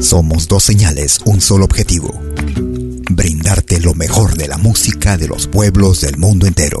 Somos 0.00 0.48
dos 0.48 0.64
señales, 0.64 1.20
un 1.26 1.42
solo 1.42 1.66
objetivo. 1.66 2.18
Brindarte 3.10 3.78
lo 3.80 3.92
mejor 3.94 4.36
de 4.36 4.48
la 4.48 4.56
música 4.56 5.18
de 5.18 5.28
los 5.28 5.48
pueblos 5.48 6.00
del 6.00 6.16
mundo 6.16 6.46
entero. 6.46 6.80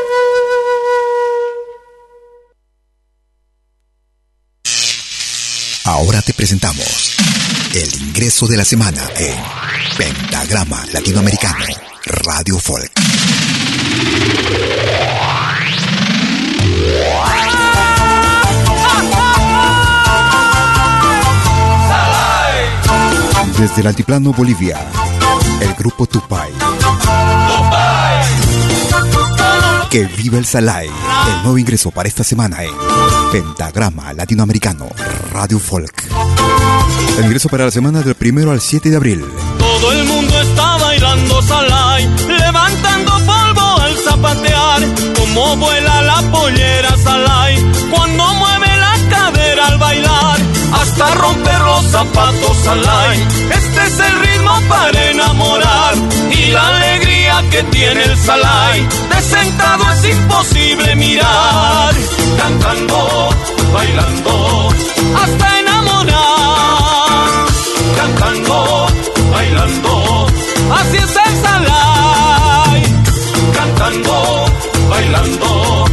Ahora 5.85 6.21
te 6.21 6.33
presentamos 6.33 7.15
el 7.73 8.01
ingreso 8.03 8.45
de 8.45 8.55
la 8.55 8.63
semana 8.63 9.01
en 9.17 9.35
Pentagrama 9.97 10.85
Latinoamericano, 10.93 11.65
Radio 12.05 12.59
Folk. 12.59 12.91
Desde 23.57 23.81
el 23.81 23.87
altiplano 23.87 24.33
Bolivia, 24.33 24.79
el 25.61 25.73
grupo 25.73 26.05
Tupay. 26.05 26.51
Que 29.89 30.05
vive 30.05 30.37
el 30.37 30.45
Salai, 30.45 30.87
el 30.87 31.43
nuevo 31.43 31.57
ingreso 31.57 31.89
para 31.89 32.07
esta 32.07 32.23
semana 32.23 32.63
en 32.63 32.90
Pentagrama 33.31 34.11
Latinoamericano, 34.11 34.89
Radio 35.31 35.57
Folk. 35.57 36.03
El 37.17 37.23
ingreso 37.23 37.47
para 37.47 37.63
la 37.63 37.71
semana 37.71 38.01
del 38.01 38.13
primero 38.15 38.51
al 38.51 38.59
7 38.59 38.89
de 38.89 38.97
abril. 38.97 39.25
Todo 39.57 39.91
el 39.93 40.03
mundo 40.03 40.41
está 40.41 40.77
bailando 40.77 41.41
Salai, 41.41 42.09
levantando 42.27 43.13
polvo 43.25 43.81
al 43.81 43.97
zapatear, 43.99 44.81
como 45.17 45.55
vuela 45.55 46.01
la 46.01 46.21
pollera 46.29 46.97
Salai, 46.97 47.55
cuando 47.89 48.33
mueve 48.33 48.67
la 48.77 49.09
cadera 49.09 49.67
al 49.67 49.77
bailar, 49.77 50.39
hasta 50.73 51.15
romper 51.15 51.59
los 51.61 51.85
zapatos 51.85 52.57
Salai. 52.65 53.21
Este 53.49 53.87
es 53.87 53.99
el 53.99 54.19
ritmo 54.19 54.59
para 54.67 55.09
enamorar 55.09 55.95
y 56.31 56.51
la 56.51 56.67
alegría 56.67 57.10
que 57.49 57.63
tiene 57.63 58.03
el 58.03 58.17
Salai. 58.17 58.87
De 59.09 59.21
sentado 59.21 59.83
es 59.91 60.05
imposible 60.15 60.95
mirar, 60.95 61.93
cantando, 62.37 63.29
bailando, 63.73 64.69
hasta 65.15 65.59
enamorar, 65.59 67.47
cantando, 67.97 68.87
bailando, 69.31 70.27
así 70.79 70.97
es 70.97 71.15
el 71.25 71.41
Salai, 71.41 72.83
cantando, 73.53 74.45
bailando, 74.89 75.85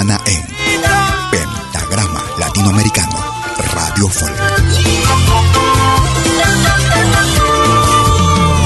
semana 0.00 0.18
en 0.24 0.42
Pentagrama 1.30 2.22
Latinoamericano, 2.38 3.18
Radio 3.74 4.08
Folk. 4.08 4.36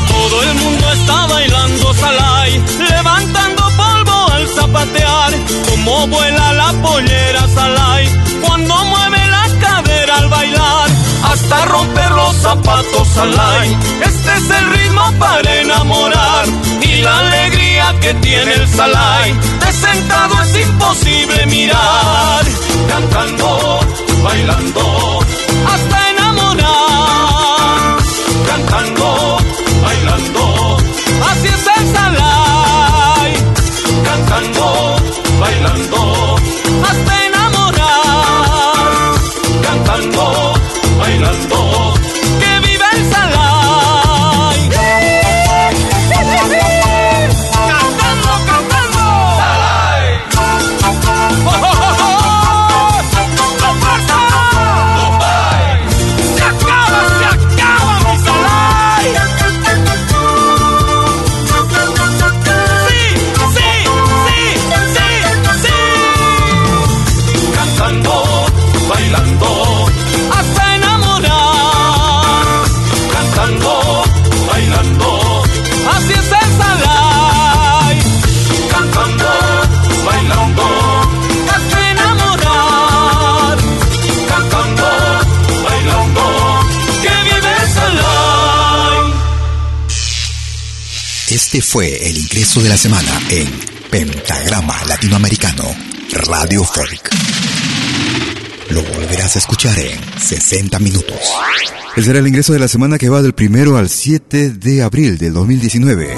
Todo 0.08 0.42
el 0.42 0.54
mundo 0.54 0.92
está 0.92 1.26
bailando 1.26 1.94
Salai, 1.94 2.62
levantando 2.88 3.62
polvo 3.76 4.32
al 4.32 4.48
zapatear, 4.48 5.32
como 5.70 6.06
vuela 6.06 6.52
la 6.52 6.72
pollera 6.82 7.48
Salai, 7.48 8.08
cuando 8.40 8.84
mueve 8.84 9.26
la 9.28 9.46
cadera 9.60 10.16
al 10.18 10.28
bailar, 10.28 10.90
hasta 11.24 11.64
romper 11.64 12.10
los 12.12 12.36
zapatos 12.36 13.08
Salai. 13.08 13.76
Este 14.06 14.34
es 14.36 14.50
el 14.50 14.70
ritmo 14.70 15.12
para 15.18 15.60
enamorar 15.60 16.46
y 16.80 17.02
la 17.02 17.18
alegría 17.18 17.63
que 18.00 18.14
tiene 18.14 18.52
el 18.54 18.68
Salai. 18.68 19.32
De 19.32 19.72
sentado 19.72 20.34
es 20.42 20.66
imposible 20.66 21.46
mirar, 21.46 22.44
cantando, 22.88 23.80
bailando, 24.22 25.20
hasta 25.72 26.10
enamorar, 26.10 27.98
cantando, 28.48 29.38
bailando, 29.82 30.33
de 92.62 92.68
la 92.68 92.76
semana 92.76 93.10
en 93.30 93.48
Pentagrama 93.90 94.76
Latinoamericano, 94.86 95.64
Radio 96.28 96.62
Folk. 96.62 97.10
Lo 98.70 98.80
volverás 98.82 99.34
a 99.34 99.38
escuchar 99.40 99.76
en 99.78 99.98
60 100.20 100.78
minutos. 100.78 101.18
Ese 101.96 102.06
será 102.06 102.20
el 102.20 102.28
ingreso 102.28 102.52
de 102.52 102.60
la 102.60 102.68
semana 102.68 102.96
que 102.96 103.08
va 103.08 103.22
del 103.22 103.32
primero 103.32 103.76
al 103.76 103.88
7 103.88 104.50
de 104.50 104.82
abril 104.82 105.18
del 105.18 105.32
2019. 105.32 106.16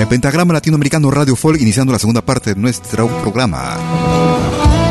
El 0.00 0.08
Pentagrama 0.08 0.54
Latinoamericano 0.54 1.10
Radio 1.10 1.36
Folk 1.36 1.60
iniciando 1.60 1.92
la 1.92 1.98
segunda 1.98 2.24
parte 2.24 2.54
de 2.54 2.60
nuestro 2.60 3.08
programa. 3.20 3.76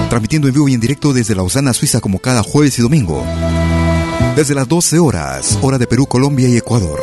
Transmitiendo 0.10 0.48
en 0.48 0.54
vivo 0.54 0.70
y 0.70 0.76
en 0.76 0.82
directo 0.82 1.12
desde 1.12 1.34
Lausana, 1.34 1.74
Suiza 1.74 2.02
como 2.02 2.20
cada 2.20 2.44
jueves 2.44 2.78
y 2.78 2.84
domingo. 2.84 3.26
Desde 4.36 4.54
las 4.54 4.68
12 4.68 5.00
horas, 5.00 5.58
hora 5.62 5.80
de 5.80 5.88
Perú, 5.88 6.06
Colombia 6.06 6.48
y 6.48 6.58
Ecuador. 6.58 7.02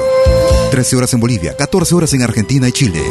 13 0.71 0.97
horas 0.97 1.13
en 1.15 1.21
Bolivia, 1.21 1.57
14 1.57 1.95
horas 1.95 2.13
en 2.13 2.23
Argentina 2.23 2.69
y 2.69 2.73
Chile. 2.73 3.03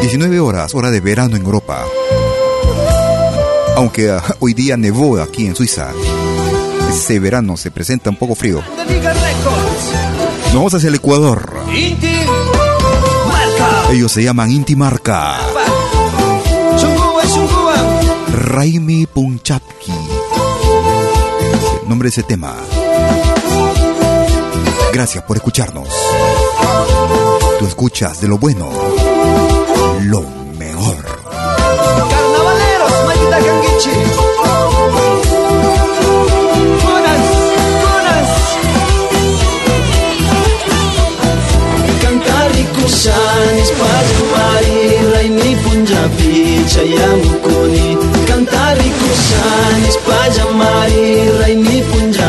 19 0.00 0.40
horas, 0.40 0.74
hora 0.74 0.90
de 0.90 1.00
verano 1.00 1.36
en 1.36 1.42
Europa. 1.42 1.84
Aunque 3.76 4.10
ah, 4.10 4.22
hoy 4.40 4.54
día 4.54 4.76
nevó 4.76 5.20
aquí 5.20 5.46
en 5.46 5.56
Suiza. 5.56 5.92
Ese 6.88 7.18
verano 7.18 7.56
se 7.56 7.70
presenta 7.70 8.10
un 8.10 8.16
poco 8.16 8.34
frío. 8.34 8.62
Nos 10.46 10.54
vamos 10.54 10.74
hacia 10.74 10.88
el 10.88 10.94
Ecuador. 10.94 11.60
Ellos 13.90 14.12
se 14.12 14.22
llaman 14.22 14.50
Inti 14.50 14.76
Marca. 14.76 15.38
Chunguba, 16.78 17.22
chunguba 17.26 17.74
Raimi 18.32 19.06
Punchapki. 19.06 19.92
Nombre 21.86 22.06
de 22.06 22.10
ese 22.10 22.22
tema. 22.22 22.54
Gracias 24.92 25.24
por 25.24 25.36
escucharnos. 25.36 25.88
Tú 27.58 27.66
escuchas 27.66 28.20
de 28.20 28.28
lo 28.28 28.38
bueno, 28.38 28.70
lo 30.00 30.22
mejor. 30.58 30.96
Carnavaleros, 32.10 32.94
maldita 33.06 33.38
canguichi 33.46 33.96
Buenas, 36.84 37.26
buenas 37.82 38.30
Cantari 42.02 42.64
kusanis 42.74 43.70
pajamari 43.78 44.78
Raini 45.12 45.50
punjabi 45.62 46.64
chayamukuni 46.72 47.86
Cantari 48.26 48.88
kusanis 48.98 49.96
pajamari 50.06 51.06
Raini 51.40 51.57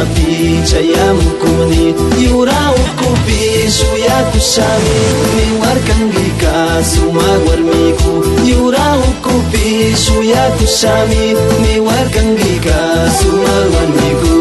punjabi 0.05 0.63
chayamukuni 0.63 1.95
Yura 2.23 2.71
ukupi 2.71 3.71
suya 3.71 4.23
kusami 4.31 4.99
Niwarkangika 5.35 6.83
sumagwarmiku 6.85 8.23
Yura 8.45 8.97
ukupi 8.97 9.95
suya 9.95 10.51
kusami 10.51 11.35
Niwarkangika 11.61 13.11
sumagwarmiku 13.21 14.35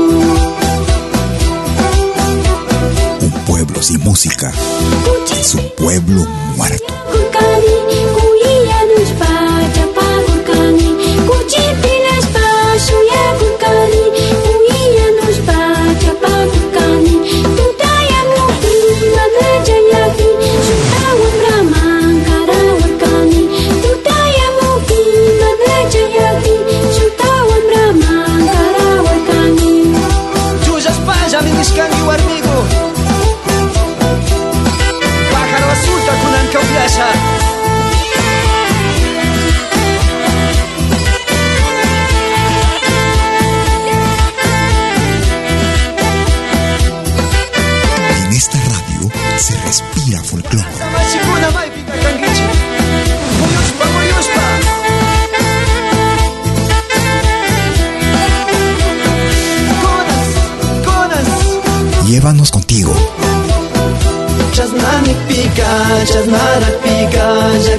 Un 3.21 3.33
pueblo 3.47 3.83
sin 3.83 4.01
música 4.01 4.53
es 5.41 5.55
un 5.55 5.71
pueblo 5.77 6.27
muerto. 6.57 7.08
Takunan 36.89 37.28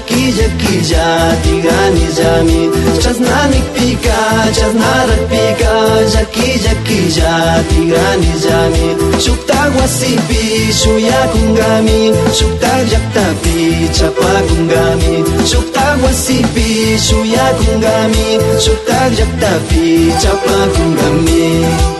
Кизя, 0.07 0.47
кизя, 0.59 1.35
дига, 1.43 1.89
низями 1.95 2.69
Чаз 3.01 3.19
на 3.19 3.47
ник 3.51 3.65
пика, 3.75 4.19
чаз 4.57 4.73
на 4.73 4.93
рак 5.07 5.23
пика 5.29 5.73
Жаки, 6.13 6.59
жаки, 6.63 7.09
жа, 7.15 7.63
дига, 7.69 8.05
низями 8.21 9.19
Шукта 9.19 9.71
гуасипи, 9.73 10.71
шуя 10.71 11.21
кунгами 11.31 12.13
Шукта 12.37 12.73
жактапи, 12.91 13.89
чапа 13.97 14.33
кунгами 14.47 15.23
Шукта 15.45 15.97
гуасипи, 15.99 16.97
шуя 16.97 17.47
кунгами 17.57 18.39
Шукта 18.63 18.99
жактапи, 19.17 20.13
чапа 20.21 20.59
кунгами 20.75 21.65
Шукта 21.65 21.98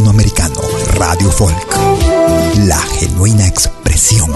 Latinoamericano 0.00 0.62
Radio 0.94 1.30
Folk. 1.30 1.76
La 2.66 2.78
genuina 2.78 3.46
expresión 3.46 4.32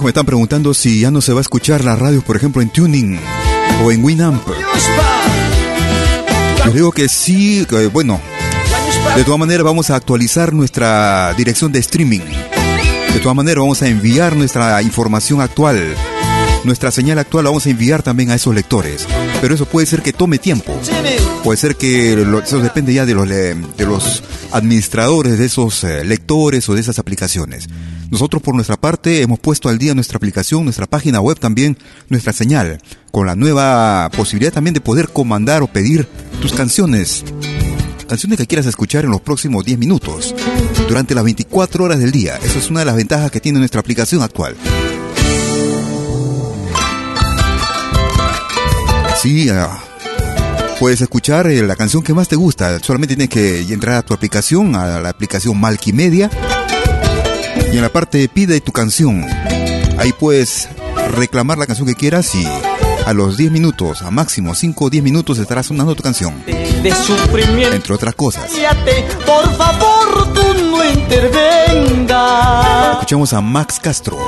me 0.00 0.08
están 0.08 0.24
preguntando 0.24 0.72
si 0.72 1.00
ya 1.00 1.10
no 1.10 1.20
se 1.20 1.32
va 1.32 1.40
a 1.40 1.42
escuchar 1.42 1.84
la 1.84 1.96
radio, 1.96 2.22
por 2.22 2.36
ejemplo, 2.36 2.62
en 2.62 2.70
Tuning 2.70 3.18
o 3.84 3.92
en 3.92 4.02
Winamp. 4.02 4.42
Les 6.64 6.74
digo 6.74 6.92
que 6.92 7.08
sí, 7.08 7.66
que, 7.68 7.88
bueno, 7.88 8.20
de 9.16 9.24
todas 9.24 9.38
maneras 9.38 9.64
vamos 9.64 9.90
a 9.90 9.96
actualizar 9.96 10.54
nuestra 10.54 11.34
dirección 11.34 11.72
de 11.72 11.80
streaming. 11.80 12.20
De 13.12 13.20
todas 13.20 13.36
maneras 13.36 13.60
vamos 13.60 13.82
a 13.82 13.88
enviar 13.88 14.34
nuestra 14.34 14.80
información 14.80 15.40
actual. 15.40 15.94
Nuestra 16.64 16.90
señal 16.90 17.18
actual 17.18 17.44
la 17.44 17.50
vamos 17.50 17.66
a 17.66 17.70
enviar 17.70 18.02
también 18.02 18.30
a 18.30 18.36
esos 18.36 18.54
lectores. 18.54 19.06
Pero 19.40 19.54
eso 19.54 19.66
puede 19.66 19.86
ser 19.86 20.00
que 20.00 20.12
tome 20.14 20.38
tiempo. 20.38 20.74
Puede 21.44 21.58
ser 21.58 21.76
que 21.76 22.12
eso 22.44 22.60
depende 22.60 22.94
ya 22.94 23.04
de 23.04 23.14
los, 23.14 23.28
de 23.28 23.84
los 23.84 24.22
administradores 24.52 25.38
de 25.38 25.46
esos 25.46 25.82
eh, 25.84 26.04
lectores 26.04 26.68
o 26.68 26.74
de 26.74 26.80
esas 26.80 26.98
aplicaciones. 26.98 27.68
Nosotros 28.10 28.42
por 28.42 28.54
nuestra 28.54 28.76
parte 28.76 29.22
hemos 29.22 29.38
puesto 29.38 29.68
al 29.68 29.78
día 29.78 29.94
nuestra 29.94 30.16
aplicación, 30.16 30.64
nuestra 30.64 30.86
página 30.86 31.20
web 31.20 31.38
también, 31.38 31.78
nuestra 32.08 32.32
señal, 32.32 32.80
con 33.10 33.26
la 33.26 33.34
nueva 33.34 34.10
posibilidad 34.14 34.52
también 34.52 34.74
de 34.74 34.80
poder 34.80 35.08
comandar 35.08 35.62
o 35.62 35.66
pedir 35.66 36.06
tus 36.40 36.52
canciones. 36.52 37.24
Canciones 38.06 38.38
que 38.38 38.46
quieras 38.46 38.66
escuchar 38.66 39.04
en 39.04 39.10
los 39.10 39.22
próximos 39.22 39.64
10 39.64 39.78
minutos, 39.78 40.34
durante 40.86 41.14
las 41.14 41.24
24 41.24 41.84
horas 41.84 41.98
del 41.98 42.12
día. 42.12 42.36
Esa 42.42 42.58
es 42.58 42.68
una 42.68 42.80
de 42.80 42.86
las 42.86 42.96
ventajas 42.96 43.30
que 43.30 43.40
tiene 43.40 43.58
nuestra 43.58 43.80
aplicación 43.80 44.20
actual. 44.20 44.56
Sí, 49.22 49.48
ah, 49.50 49.82
puedes 50.82 51.00
escuchar 51.00 51.46
eh, 51.46 51.62
la 51.62 51.76
canción 51.76 52.02
que 52.02 52.12
más 52.12 52.26
te 52.26 52.34
gusta. 52.34 52.80
Solamente 52.80 53.14
tienes 53.14 53.32
que 53.32 53.60
entrar 53.72 53.94
a 53.94 54.02
tu 54.02 54.14
aplicación, 54.14 54.74
a 54.74 54.98
la 54.98 55.10
aplicación 55.10 55.60
Malkimedia. 55.60 56.28
Y 57.72 57.76
en 57.76 57.82
la 57.82 57.88
parte 57.88 58.18
de 58.18 58.28
pide 58.28 58.60
tu 58.60 58.72
canción, 58.72 59.24
ahí 59.96 60.12
puedes 60.12 60.68
reclamar 61.12 61.56
la 61.56 61.68
canción 61.68 61.86
que 61.86 61.94
quieras 61.94 62.34
y 62.34 62.44
a 63.06 63.12
los 63.12 63.36
10 63.36 63.52
minutos, 63.52 64.02
a 64.02 64.10
máximo 64.10 64.56
5 64.56 64.84
o 64.84 64.90
10 64.90 65.04
minutos 65.04 65.38
estarás 65.38 65.66
sonando 65.66 65.94
tu 65.94 66.02
canción. 66.02 66.42
de 66.46 66.92
sufrimiento. 66.92 67.76
Entre 67.76 67.94
otras 67.94 68.16
cosas. 68.16 68.50
Cállate, 68.52 69.04
por 69.24 69.56
favor, 69.56 70.34
tú 70.34 70.52
no 70.68 70.84
intervengas. 70.84 72.94
Escuchamos 72.94 73.32
a 73.32 73.40
Max 73.40 73.78
Castro. 73.78 74.18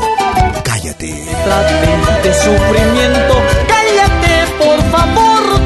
Cállate. 0.63 1.09
De 1.09 2.33
sufrimiento. 2.33 3.43
Cállate, 3.67 4.47
por 4.57 4.81
favor, 4.93 5.64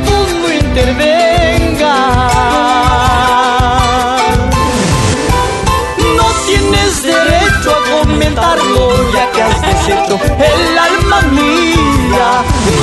tú 5.96 6.04
no 6.16 6.28
tienes 6.46 7.02
derecho 7.02 7.70
a 7.70 7.80
comentarlo 8.00 9.12
ya 9.12 9.30
que 9.32 9.42
has 9.42 9.60
deshecho 9.62 10.20
el 10.38 10.78
alma 10.78 11.20
mía. 11.32 12.28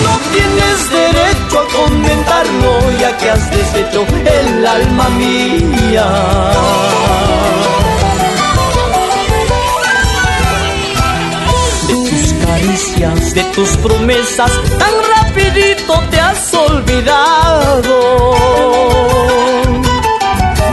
No 0.03 0.13
tienes 0.33 0.89
derecho 0.89 1.59
a 1.59 1.65
comentarlo 1.73 2.71
ya 2.99 3.17
que 3.17 3.31
has 3.31 3.51
deshecho 3.51 4.05
el 4.25 4.67
alma 4.67 5.09
mía. 5.09 6.07
de 13.33 13.43
tus 13.55 13.77
promesas, 13.77 14.51
tan 14.77 14.93
rapidito 15.15 15.93
te 16.09 16.19
olvidado. 16.55 17.97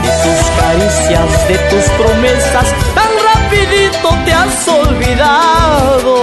De 0.03 0.11
tus 0.23 0.41
caricias, 0.59 1.29
de 1.47 1.57
tus 1.69 1.85
promesas, 1.99 2.67
tan 2.95 3.11
rapidito 3.29 4.07
te 4.25 4.31
has 4.33 4.67
olvidado. 4.67 6.15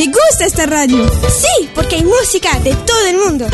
Me 0.00 0.06
gusta 0.06 0.46
esta 0.46 0.64
radio. 0.64 1.06
Sí, 1.28 1.68
porque 1.74 1.96
hay 1.96 2.04
música 2.04 2.58
de 2.60 2.74
todo 2.74 3.06
el 3.06 3.18
mundo. 3.18 3.46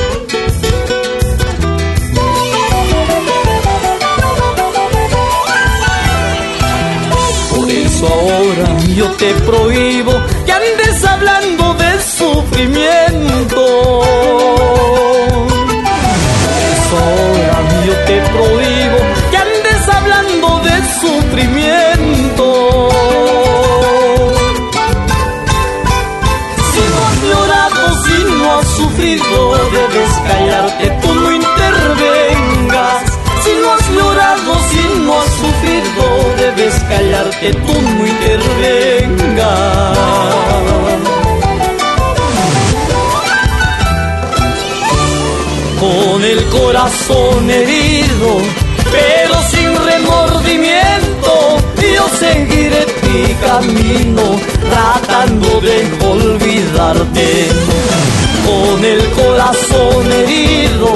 Por 7.51 7.69
eso 7.69 8.07
ahora 8.07 8.79
yo 8.95 9.11
te 9.15 9.35
prohíbo 9.45 10.13
que 10.45 10.53
andes 10.53 11.05
hablando 11.05 11.75
de 11.75 12.01
sufrimiento. 12.01 14.36
Que 37.41 37.53
tú 37.53 37.72
no 37.72 38.07
intervengas. 38.07 39.97
Con 45.80 46.24
el 46.24 46.45
corazón 46.47 47.51
herido, 47.51 48.39
pero 48.91 49.34
sin 49.51 49.74
remordimiento, 49.84 51.59
yo 51.95 52.09
seguiré 52.18 52.87
mi 53.03 53.34
camino 53.34 54.22
tratando 54.70 55.61
de 55.61 55.87
olvidarte. 56.05 57.49
Con 58.47 58.84
el 58.84 59.05
corazón 59.11 60.12
herido, 60.12 60.93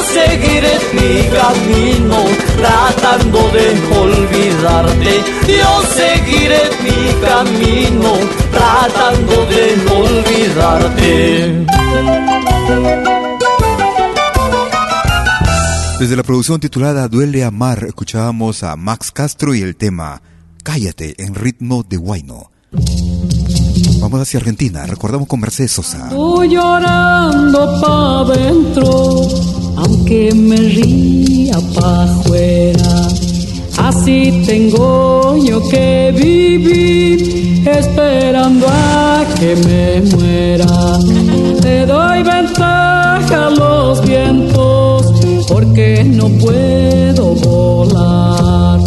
yo 0.00 0.06
seguiré 0.06 0.78
mi 0.92 1.28
camino 1.28 2.24
tratando 2.56 3.38
de 3.50 3.66
olvidarte. 3.98 5.12
Yo 5.46 5.82
seguiré 5.94 6.62
mi 6.82 7.00
camino 7.20 8.12
tratando 8.50 9.46
de 9.46 9.64
olvidarte. 10.00 11.66
Desde 15.98 16.16
la 16.16 16.22
producción 16.22 16.60
titulada 16.60 17.08
Duele 17.08 17.44
Amar, 17.44 17.84
escuchábamos 17.84 18.62
a 18.62 18.76
Max 18.76 19.10
Castro 19.10 19.54
y 19.54 19.60
el 19.60 19.76
tema 19.76 20.22
Cállate 20.62 21.22
en 21.22 21.34
ritmo 21.34 21.82
de 21.82 21.98
Guayno. 21.98 22.50
Vamos 24.00 24.22
hacia 24.22 24.38
Argentina, 24.38 24.86
recordamos 24.86 25.28
con 25.28 25.40
Mercedes 25.40 25.72
Sosa. 25.72 26.08
Estoy 26.08 26.48
llorando 26.48 27.80
pa' 27.82 28.24
dentro, 28.34 29.28
aunque 29.76 30.32
me 30.34 30.56
ría 30.56 31.58
pa' 31.74 32.04
afuera. 32.04 33.08
Así 33.78 34.42
tengo 34.46 35.36
yo 35.44 35.66
que 35.68 36.12
vivir, 36.14 37.66
esperando 37.66 38.66
a 38.68 39.24
que 39.38 39.56
me 39.56 40.02
muera. 40.14 40.98
Te 41.60 41.86
doy 41.86 42.22
ventaja 42.22 43.46
a 43.46 43.50
los 43.50 44.02
vientos, 44.02 45.12
porque 45.48 46.04
no 46.04 46.28
puedo 46.28 47.34
volar. 47.46 48.80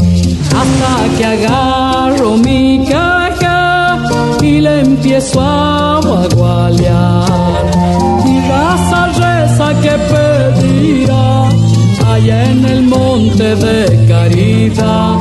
Hasta 0.61 1.17
que 1.17 1.25
agarro 1.25 2.37
mi 2.37 2.85
caja 2.85 3.99
y 4.41 4.61
le 4.61 4.81
empiezo 4.81 5.41
a 5.41 5.99
bagualear. 6.01 7.02
En 12.49 12.65
el 12.65 12.81
monte 12.83 13.55
de 13.55 14.05
caridad. 14.07 15.15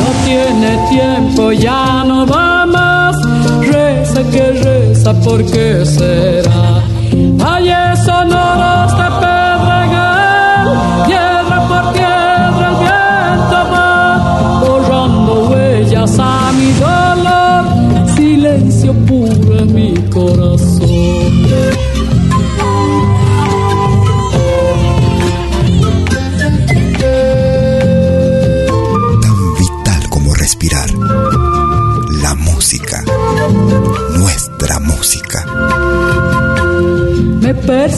No 0.00 0.08
tiene 0.24 0.70
tiempo, 0.90 1.52
ya 1.52 2.04
no 2.04 2.26
va 2.26 2.66
más. 2.66 3.16
Reza 3.60 4.22
que 4.32 4.44
reza, 4.64 5.12
¿por 5.20 5.44
qué 5.44 5.84
será? 5.84 6.82
Valles 7.40 7.98
sonoros 8.04 8.37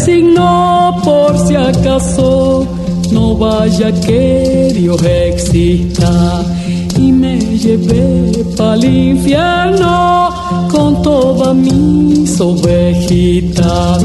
Me 0.00 0.06
persignó 0.06 0.96
por 1.04 1.36
si 1.46 1.54
acaso 1.54 2.66
no 3.12 3.36
vaya 3.36 3.92
que 3.92 4.72
Dios 4.74 5.02
exista 5.02 6.42
y 6.96 7.12
me 7.12 7.38
llevé 7.38 8.32
pa'l 8.56 8.82
infierno 8.82 10.30
con 10.72 11.02
todas 11.02 11.54
mis 11.54 12.40
ovejitas. 12.40 14.02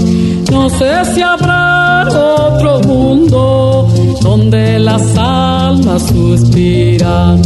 No 0.51 0.69
sé 0.69 1.05
si 1.13 1.21
habrá 1.21 2.05
otro 2.09 2.81
mundo 2.81 3.87
donde 4.21 4.79
las 4.79 5.17
almas 5.17 6.03
suspiran. 6.07 7.41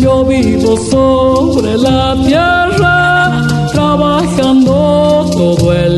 Yo 0.00 0.24
vivo 0.24 0.76
sobre 0.88 1.76
la 1.76 2.16
tierra 2.24 3.44
trabajando 3.72 5.26
todo 5.32 5.72
el. 5.72 5.97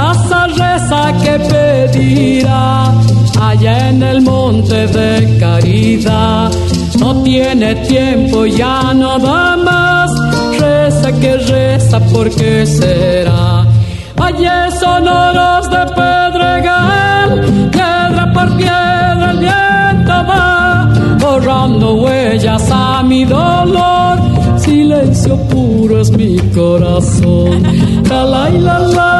Raza 0.00 0.46
reza 0.46 1.12
que 1.22 1.34
pedirá 1.50 2.90
allá 3.38 3.90
en 3.90 4.02
el 4.02 4.22
monte 4.22 4.86
de 4.86 5.36
caridad. 5.38 6.50
No 6.98 7.22
tiene 7.22 7.74
tiempo, 7.86 8.46
ya 8.46 8.94
no 8.94 9.18
da 9.18 9.56
más. 9.56 10.10
Reza 10.58 11.12
que 11.20 11.36
reza, 11.36 12.00
porque 12.12 12.64
será? 12.64 13.66
Allá 14.16 14.70
sonoros 14.80 15.68
de 15.74 15.82
Pedregal, 15.98 17.30
piedra 17.70 18.24
por 18.34 18.56
piedra 18.56 19.26
el 19.32 19.38
viento 19.38 20.16
va, 20.30 20.88
borrando 21.20 21.86
huellas 22.02 22.66
a 22.70 23.02
mi 23.02 23.26
dolor. 23.26 24.16
Silencio 24.56 25.36
puro 25.48 26.00
es 26.00 26.10
mi 26.10 26.38
corazón. 26.58 27.62
La 28.10 28.24
la 28.24 28.48
la 28.48 28.78
la 28.78 29.19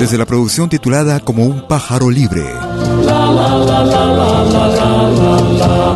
Desde 0.00 0.16
la 0.16 0.24
producción 0.24 0.70
titulada 0.70 1.20
Como 1.20 1.44
un 1.44 1.68
pájaro 1.68 2.10
libre. 2.10 2.42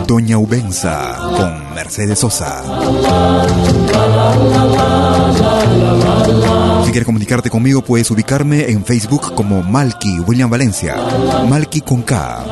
Doña 0.06 0.36
Ubenza 0.36 1.16
con 1.34 1.74
Mercedes 1.74 2.18
Sosa. 2.18 2.62
Si 6.84 6.90
quieres 6.90 7.06
comunicarte 7.06 7.48
conmigo, 7.48 7.80
puedes 7.80 8.10
ubicarme 8.10 8.70
en 8.70 8.84
Facebook 8.84 9.34
como 9.34 9.62
Malky 9.62 10.20
William 10.20 10.50
Valencia. 10.50 10.96
Malky 11.48 11.80
con 11.80 12.02
K. 12.02 12.44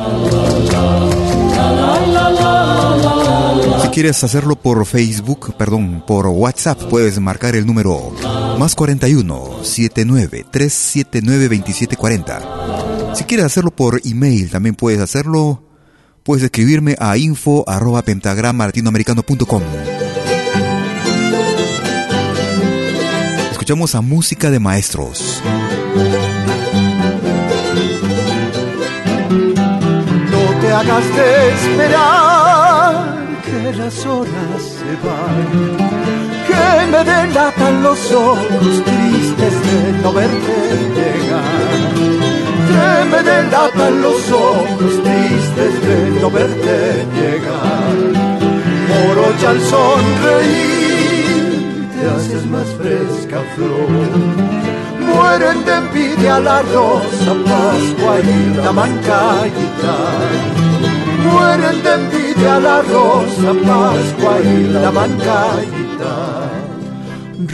Quieres 3.93 4.23
hacerlo 4.23 4.55
por 4.55 4.83
Facebook, 4.87 5.55
perdón, 5.55 6.03
por 6.07 6.25
WhatsApp, 6.25 6.81
puedes 6.89 7.19
marcar 7.19 7.55
el 7.55 7.67
número 7.67 8.11
más 8.57 8.73
41 8.73 9.63
79 9.63 10.47
379 10.49 11.43
2740. 11.43 13.13
Si 13.15 13.23
quieres 13.25 13.45
hacerlo 13.45 13.69
por 13.69 14.01
email, 14.03 14.49
también 14.49 14.73
puedes 14.73 14.99
hacerlo. 14.99 15.69
Puedes 16.23 16.43
escribirme 16.43 16.95
a 16.99 17.17
info 17.17 17.63
arroba 17.67 18.01
pentagrama 18.01 18.65
latinoamericano.com. 18.65 19.61
Escuchamos 23.51 23.93
a 23.93 24.01
música 24.01 24.49
de 24.49 24.59
maestros. 24.59 25.39
No 30.31 30.59
te 30.61 30.71
hagas 30.71 31.15
de 31.15 31.49
esperar 31.53 32.32
que 33.53 33.73
las 33.73 34.05
horas 34.05 34.61
se 34.79 34.91
van, 35.05 35.77
que 36.47 36.65
me 36.91 37.01
delatan 37.03 37.83
los 37.83 38.11
ojos 38.11 38.83
tristes 38.87 39.53
de 39.67 39.77
no 40.01 40.11
verte 40.11 40.57
llegar, 40.97 41.83
que 42.69 42.87
me 43.11 43.19
delatan 43.31 44.01
los 44.01 44.31
ojos 44.31 44.93
tristes 45.03 45.73
de 45.87 45.97
no 46.21 46.31
verte 46.31 47.05
llegar. 47.17 47.95
Moro 48.89 49.25
ya 49.41 49.49
al 49.51 49.61
sonreír 49.61 51.13
te 51.95 52.03
haces 52.09 52.43
más 52.47 52.67
fresca 52.79 53.39
flor. 53.55 54.82
Mueren 55.13 55.65
de 55.65 55.73
envidia 55.73 56.39
la 56.39 56.61
rosa, 56.61 57.33
Pascua 57.45 58.19
y 58.19 58.55
la 58.55 58.71
mancayita. 58.71 59.95
Mueren 61.25 61.83
de 61.83 61.93
envidia 61.93 62.59
la 62.59 62.81
rosa, 62.81 63.51
Pascua 63.67 64.39
y 64.41 64.63
la 64.67 64.91
mancayita. 64.91 66.13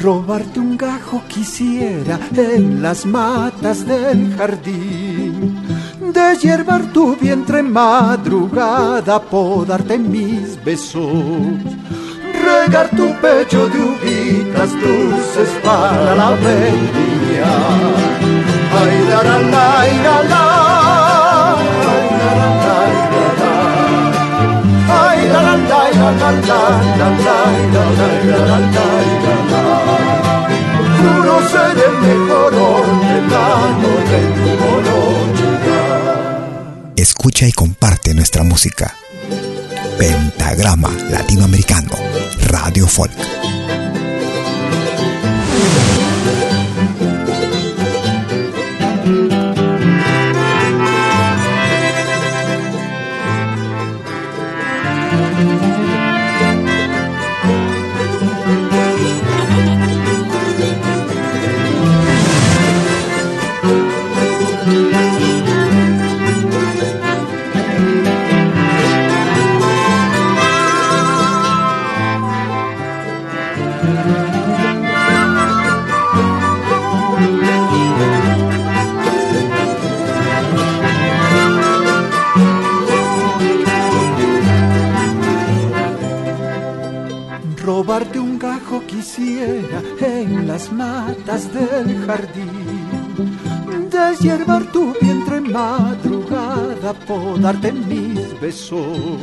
Robarte 0.01 0.59
un 0.59 0.77
gajo 0.77 1.21
quisiera 1.27 2.19
en 2.35 2.81
las 2.81 3.05
matas 3.05 3.85
del 3.85 4.35
jardín. 4.35 5.57
de 6.13 6.35
hierbar 6.37 6.81
tu 6.91 7.15
vientre 7.15 7.61
madrugada, 7.61 9.21
podarte 9.21 9.97
mis 9.97 10.63
besos, 10.63 11.63
regar 12.49 12.89
tu 12.89 13.07
pecho 13.21 13.67
de 13.69 13.79
uvitas 13.79 14.71
dulces 14.81 15.49
para 15.63 16.15
la 16.15 16.29
vendimia. 16.31 17.51
Ay, 18.79 18.95
la, 19.09 19.19
la, 19.23 19.37
la, 19.39 19.67
la, 20.05 20.17
la, 20.31 20.45
ay, 25.01 25.21
la, 25.33 25.41
la, 25.41 25.57
la, 25.59 26.11
la, 26.19 26.31
la, 26.31 27.09
la, 27.09 27.39
la, 27.39 27.85
la, 28.29 28.59
la, 28.73 28.89
ser 31.51 31.77
el 31.77 31.95
mejor 32.01 32.53
Escucha 36.95 37.47
y 37.47 37.51
comparte 37.53 38.13
nuestra 38.13 38.43
música. 38.43 38.95
Pentagrama 39.97 40.89
Latinoamericano, 41.09 41.91
Radio 42.59 42.85
Volk. 42.85 43.58
Del 91.47 92.05
jardín, 92.05 93.29
deshiervar 93.89 94.63
tu 94.73 94.93
vientre 95.01 95.39
madrugada, 95.39 96.93
podarte 97.07 97.71
mis 97.71 98.39
besos, 98.41 99.21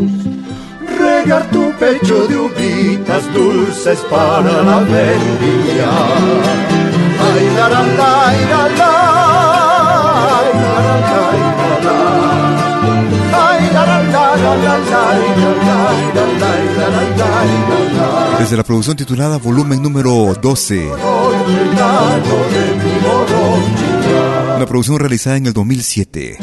regar 0.99 1.51
tu 1.51 1.71
pecho 1.79 2.27
de 2.27 2.37
uvitas 2.37 3.23
dulces 3.35 4.01
para 4.11 4.63
la 4.63 4.79
vendimia. 4.81 5.93
Ay, 7.27 7.45
la, 7.57 7.69
la, 7.69 7.83
la, 7.83 8.23
la, 8.49 8.63
la, 8.63 8.67
la, 8.67 9.05
la, 14.65 14.79
la, 16.15 16.26
desde 18.47 18.57
la 18.59 18.63
producción 18.63 18.97
titulada 18.97 19.39
Volumen 19.39 19.83
número 19.83 20.33
12. 20.41 20.89
Una 24.57 24.67
producción 24.69 25.01
realizada 25.01 25.37
en 25.37 25.47
el 25.47 25.53
2007. 25.53 26.39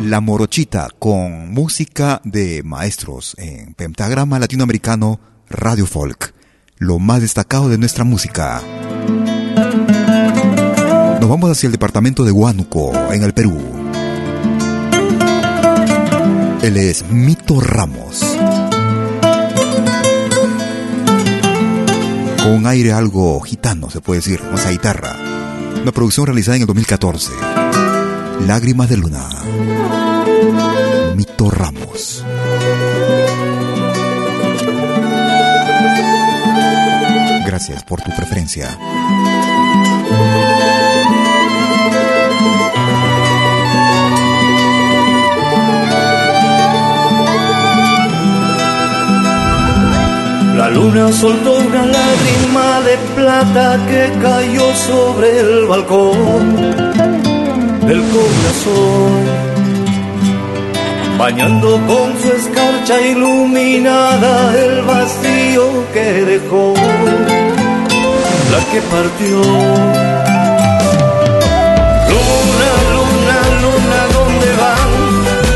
La 0.00 0.22
Morochita 0.22 0.88
con 0.98 1.52
música 1.52 2.22
de 2.24 2.62
maestros 2.62 3.34
en 3.36 3.74
pentagrama 3.74 4.38
latinoamericano 4.38 5.20
Radio 5.50 5.84
Folk. 5.84 6.32
Lo 6.78 6.98
más 6.98 7.20
destacado 7.20 7.68
de 7.68 7.76
nuestra 7.76 8.04
música. 8.04 8.62
Nos 11.20 11.28
vamos 11.28 11.50
hacia 11.50 11.66
el 11.66 11.72
departamento 11.72 12.24
de 12.24 12.32
Huánuco, 12.32 12.92
en 13.12 13.22
el 13.22 13.34
Perú. 13.34 13.60
Él 16.62 16.78
es 16.78 17.04
Mito 17.10 17.60
Ramos. 17.60 18.24
Con 22.46 22.54
un 22.54 22.66
aire 22.68 22.92
algo 22.92 23.40
gitano, 23.40 23.90
se 23.90 24.00
puede 24.00 24.20
decir, 24.20 24.38
con 24.38 24.54
esa 24.54 24.70
guitarra. 24.70 25.16
Una 25.82 25.90
producción 25.90 26.26
realizada 26.26 26.54
en 26.54 26.62
el 26.62 26.66
2014. 26.68 27.32
Lágrimas 28.46 28.88
de 28.88 28.96
Luna. 28.96 29.28
Mito 31.16 31.50
Ramos. 31.50 32.24
Gracias 37.44 37.82
por 37.82 38.00
tu 38.02 38.14
preferencia. 38.14 38.78
La 50.66 50.72
luna 50.72 51.12
soltó 51.12 51.58
una 51.58 51.86
lágrima 51.86 52.80
de 52.80 52.98
plata 53.14 53.78
que 53.86 54.10
cayó 54.20 54.74
sobre 54.74 55.38
el 55.38 55.64
balcón 55.66 56.56
del 57.86 58.02
corazón, 58.14 59.12
bañando 61.16 61.80
con 61.86 62.18
su 62.20 62.32
escarcha 62.32 63.00
iluminada 63.00 64.58
el 64.58 64.82
vacío 64.82 65.84
que 65.94 66.24
dejó 66.32 66.74
la 68.50 68.60
que 68.72 68.80
partió. 68.90 69.38
Luna, 72.10 72.70
luna, 72.96 73.36
luna, 73.62 74.00
¿dónde 74.16 74.48
van 74.62 74.90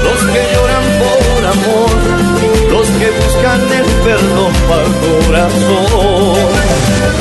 los 0.05 0.21
que 0.33 0.41
lloran 0.55 0.87
por 1.01 1.47
amor? 1.47 2.30
Los 2.71 2.87
que 2.87 3.11
buscan 3.11 3.61
el 3.79 3.85
perdón 4.05 4.53
para 4.69 4.85
el 4.85 4.95
corazón. 5.03 6.37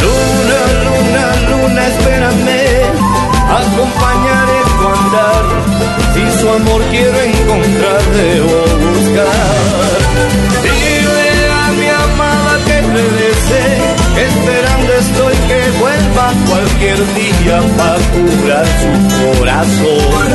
Luna, 0.04 0.62
luna, 0.86 1.26
luna, 1.50 1.88
espérame, 1.88 2.62
acompañaré 3.62 4.60
tu 4.78 4.86
andar. 5.00 5.46
Si 6.14 6.40
su 6.40 6.50
amor 6.50 6.82
quiero 6.92 7.20
encontrar, 7.20 8.02
debo 8.14 8.58
buscar. 8.86 9.90
Dile 10.62 11.30
a 11.50 11.72
mi 11.80 11.88
amada 11.88 12.52
que 12.68 12.82
regrese, 12.82 13.62
esperando 14.28 14.94
estoy 15.00 15.36
que 15.48 15.62
vuelva 15.80 16.26
cualquier 16.48 17.00
día 17.16 17.60
para 17.76 17.98
curar 18.14 18.68
su 18.82 18.92
corazón. 19.38 20.28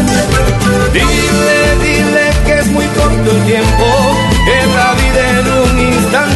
Dile, 0.93 1.61
dile 1.85 2.25
que 2.47 2.59
es 2.59 2.67
muy 2.67 2.87
corto 2.87 3.31
el 3.31 3.45
tiempo 3.45 4.34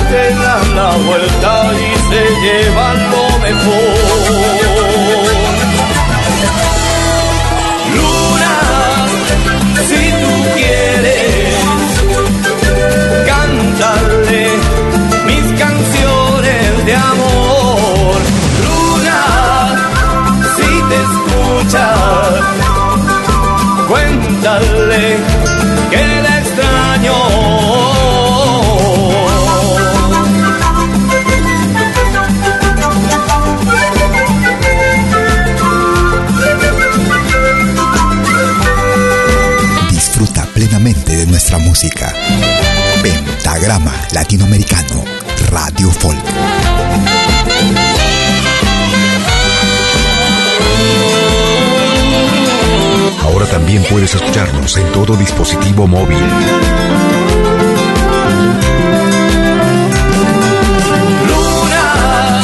instante 0.09 0.34
da 0.34 0.59
la 0.74 0.96
vuelta 0.96 1.72
y 1.74 1.98
se 2.09 2.22
lleva 2.40 2.94
lo 2.94 3.38
mejor. 3.40 4.97
Música. 41.79 42.12
Pentagrama 43.01 43.95
Latinoamericano, 44.12 45.05
Radio 45.53 45.89
Folk. 45.93 46.18
Ahora 53.22 53.47
también 53.47 53.85
puedes 53.85 54.12
escucharnos 54.12 54.76
en 54.76 54.91
todo 54.91 55.14
dispositivo 55.14 55.87
móvil. 55.87 56.18
Luna, 61.29 62.43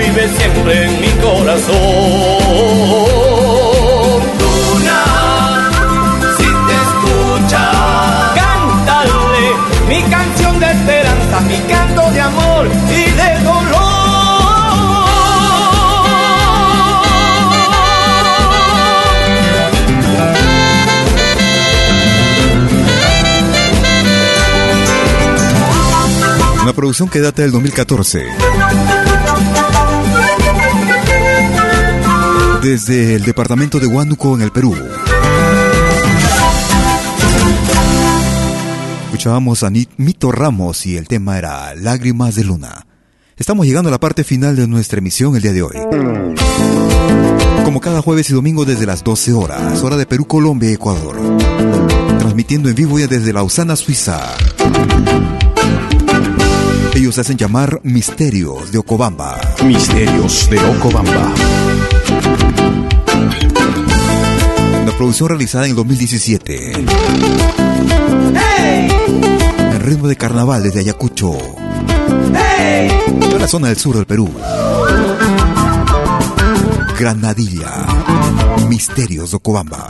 vive 0.00 0.28
siempre 0.38 0.84
en 0.86 1.00
mi 1.00 1.10
corazón. 1.22 1.74
Luna, 4.40 5.70
si 6.38 6.48
te 6.66 6.74
escucha, 6.86 7.64
cántale 8.34 9.46
mi 9.88 10.02
canción 10.10 10.60
de 10.60 10.66
esperanza, 10.70 11.40
mi 11.40 11.58
canto 11.72 12.10
de 12.12 12.20
amor 12.20 12.66
y 12.90 13.10
de 13.10 13.40
dolor. 13.44 13.90
Una 26.62 26.72
producción 26.74 27.08
que 27.08 27.20
data 27.20 27.42
del 27.42 27.52
2014. 27.52 28.49
Desde 32.62 33.14
el 33.14 33.24
departamento 33.24 33.80
de 33.80 33.86
Huánuco 33.86 34.34
en 34.36 34.42
el 34.42 34.52
Perú. 34.52 34.76
Escuchábamos 39.04 39.62
a 39.62 39.70
Mito 39.70 40.30
Ramos 40.30 40.86
y 40.86 40.96
el 40.96 41.08
tema 41.08 41.36
era 41.38 41.74
Lágrimas 41.74 42.34
de 42.34 42.44
Luna. 42.44 42.86
Estamos 43.36 43.66
llegando 43.66 43.88
a 43.88 43.90
la 43.90 43.98
parte 43.98 44.22
final 44.22 44.56
de 44.56 44.68
nuestra 44.68 44.98
emisión 44.98 45.34
el 45.34 45.42
día 45.42 45.52
de 45.52 45.62
hoy. 45.62 45.76
Como 47.64 47.80
cada 47.80 48.02
jueves 48.02 48.28
y 48.30 48.34
domingo 48.34 48.64
desde 48.64 48.86
las 48.86 49.02
12 49.02 49.32
horas, 49.32 49.82
hora 49.82 49.96
de 49.96 50.04
Perú, 50.04 50.26
Colombia 50.26 50.70
y 50.70 50.74
Ecuador. 50.74 51.16
Transmitiendo 52.18 52.68
en 52.68 52.74
vivo 52.74 52.98
ya 52.98 53.06
desde 53.06 53.32
Lausana, 53.32 53.76
Suiza. 53.76 54.20
Ellos 56.94 57.14
se 57.14 57.20
hacen 57.20 57.36
llamar 57.36 57.80
Misterios 57.84 58.72
de 58.72 58.78
Ocobamba. 58.78 59.40
Misterios 59.64 60.48
de 60.50 60.58
Ocobamba. 60.58 61.32
Una 64.82 64.92
producción 64.96 65.28
realizada 65.28 65.64
en 65.64 65.70
el 65.70 65.76
2017. 65.76 66.72
En 69.58 69.80
ritmo 69.80 70.08
de 70.08 70.16
carnaval 70.16 70.62
desde 70.62 70.80
Ayacucho. 70.80 71.32
De 71.32 73.38
la 73.38 73.48
zona 73.48 73.68
del 73.68 73.76
sur 73.76 73.94
del 73.94 74.06
Perú. 74.06 74.28
Granadilla. 76.98 77.86
Misterios 78.68 79.30
de 79.30 79.36
Ocobamba. 79.36 79.88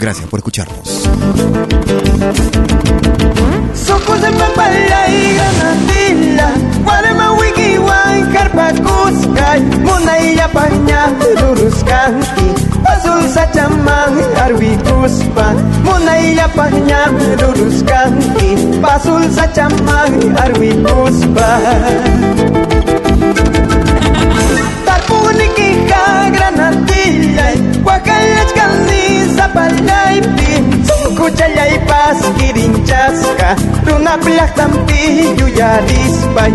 Gracias 0.00 0.28
por 0.28 0.38
escucharnos. 0.40 1.08
Sokos 3.74 4.22
en 4.22 4.34
papaya 4.34 5.08
y 5.08 5.34
granadilla 5.34 6.48
Guarema 6.84 7.32
wiki 7.32 7.78
wan 7.78 8.32
karpa 8.32 8.72
kuskay 8.72 9.60
Muna 9.84 10.18
iya 10.20 10.48
paña 10.48 11.08
lurus 11.40 11.82
kanki 11.84 12.48
Azul 12.84 13.28
sachaman 13.28 14.14
arwi 14.44 14.76
kuspa 14.86 15.54
Muna 15.84 16.20
iya 16.20 16.48
paña 16.48 17.06
lurus 17.40 17.82
kanki 17.84 18.80
Pasul 18.82 19.30
sachaman 19.30 20.36
arwi 20.42 20.70
kuspa 20.84 21.48
Tarpuni 24.86 25.48
kika 25.56 26.30
granadilla 26.34 27.46
Guacayach 27.84 28.52
kalni 28.54 29.17
zapallaypi 29.48 30.52
Kuchallay 31.16 31.78
pas 31.88 32.18
kirinchasqa 32.38 33.56
Runapiaq 33.86 34.54
tampi 34.54 35.00
yuyarispay 35.40 36.52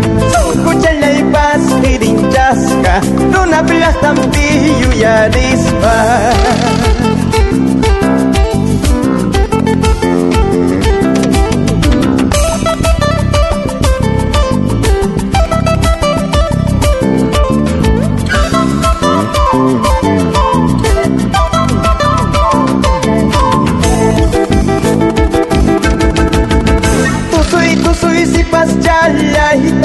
Kuchallay 0.64 1.18
pas 1.32 1.64
kirinchasqa 1.82 2.94
Runapiaq 3.34 3.96
tampi 4.00 4.46
yuyarispay 4.82 6.73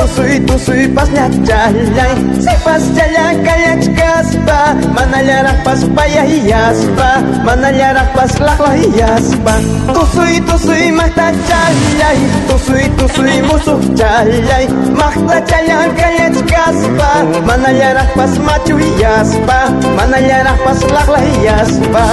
тусуй, 0.10 0.40
тусуй, 0.40 0.88
поснячаляй 0.90 2.16
Сипастяля, 2.40 3.34
колечко 3.46 4.24
спа 4.32 4.74
Манолярах 4.94 5.64
паспая 5.64 6.26
яспа 6.26 7.20
Манолярах 7.44 8.14
паслахла 8.14 8.74
яспа 8.76 9.54
Тусуй, 9.94 10.40
тусуй, 10.42 10.92
махтачаляй 10.92 12.18
Тусуй, 12.50 12.90
тусуй, 12.98 13.42
мусухчаляй 13.44 14.68
Махтачаля, 14.98 15.90
колечко 16.00 16.64
спа 16.74 17.42
Манолярах 17.46 18.14
пасмачу 18.14 18.78
яспа 18.78 19.70
Манолярах 19.98 20.64
паслахла 20.64 21.20
яспа 21.44 22.04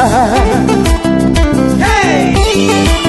Hey! 1.78 3.05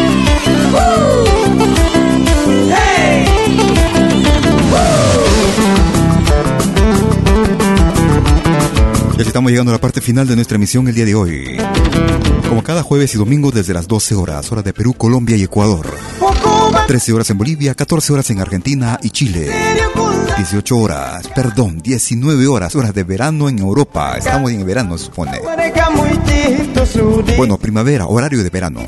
Ya 9.17 9.23
estamos 9.23 9.51
llegando 9.51 9.71
a 9.71 9.75
la 9.75 9.81
parte 9.81 9.99
final 9.99 10.27
de 10.27 10.35
nuestra 10.35 10.57
emisión 10.57 10.87
el 10.87 10.93
día 10.93 11.03
de 11.03 11.15
hoy. 11.15 11.57
Como 12.47 12.61
cada 12.61 12.83
jueves 12.83 13.15
y 13.15 13.17
domingo 13.17 13.49
desde 13.49 13.73
las 13.73 13.87
12 13.87 14.13
horas, 14.13 14.51
hora 14.51 14.61
de 14.61 14.73
Perú, 14.73 14.93
Colombia 14.93 15.35
y 15.35 15.41
Ecuador. 15.41 15.87
13 16.85 17.13
horas 17.13 17.29
en 17.31 17.37
Bolivia, 17.39 17.73
14 17.73 18.13
horas 18.13 18.29
en 18.29 18.39
Argentina 18.39 18.99
y 19.01 19.09
Chile. 19.09 19.49
18 20.37 20.77
horas, 20.77 21.27
perdón, 21.29 21.79
19 21.81 22.45
horas, 22.45 22.75
horas 22.75 22.93
de 22.93 23.03
verano 23.03 23.49
en 23.49 23.57
Europa. 23.57 24.17
Estamos 24.17 24.51
en 24.51 24.63
verano, 24.63 24.99
supone. 24.99 25.39
Bueno, 27.35 27.57
primavera, 27.57 28.05
horario 28.05 28.43
de 28.43 28.49
verano. 28.51 28.81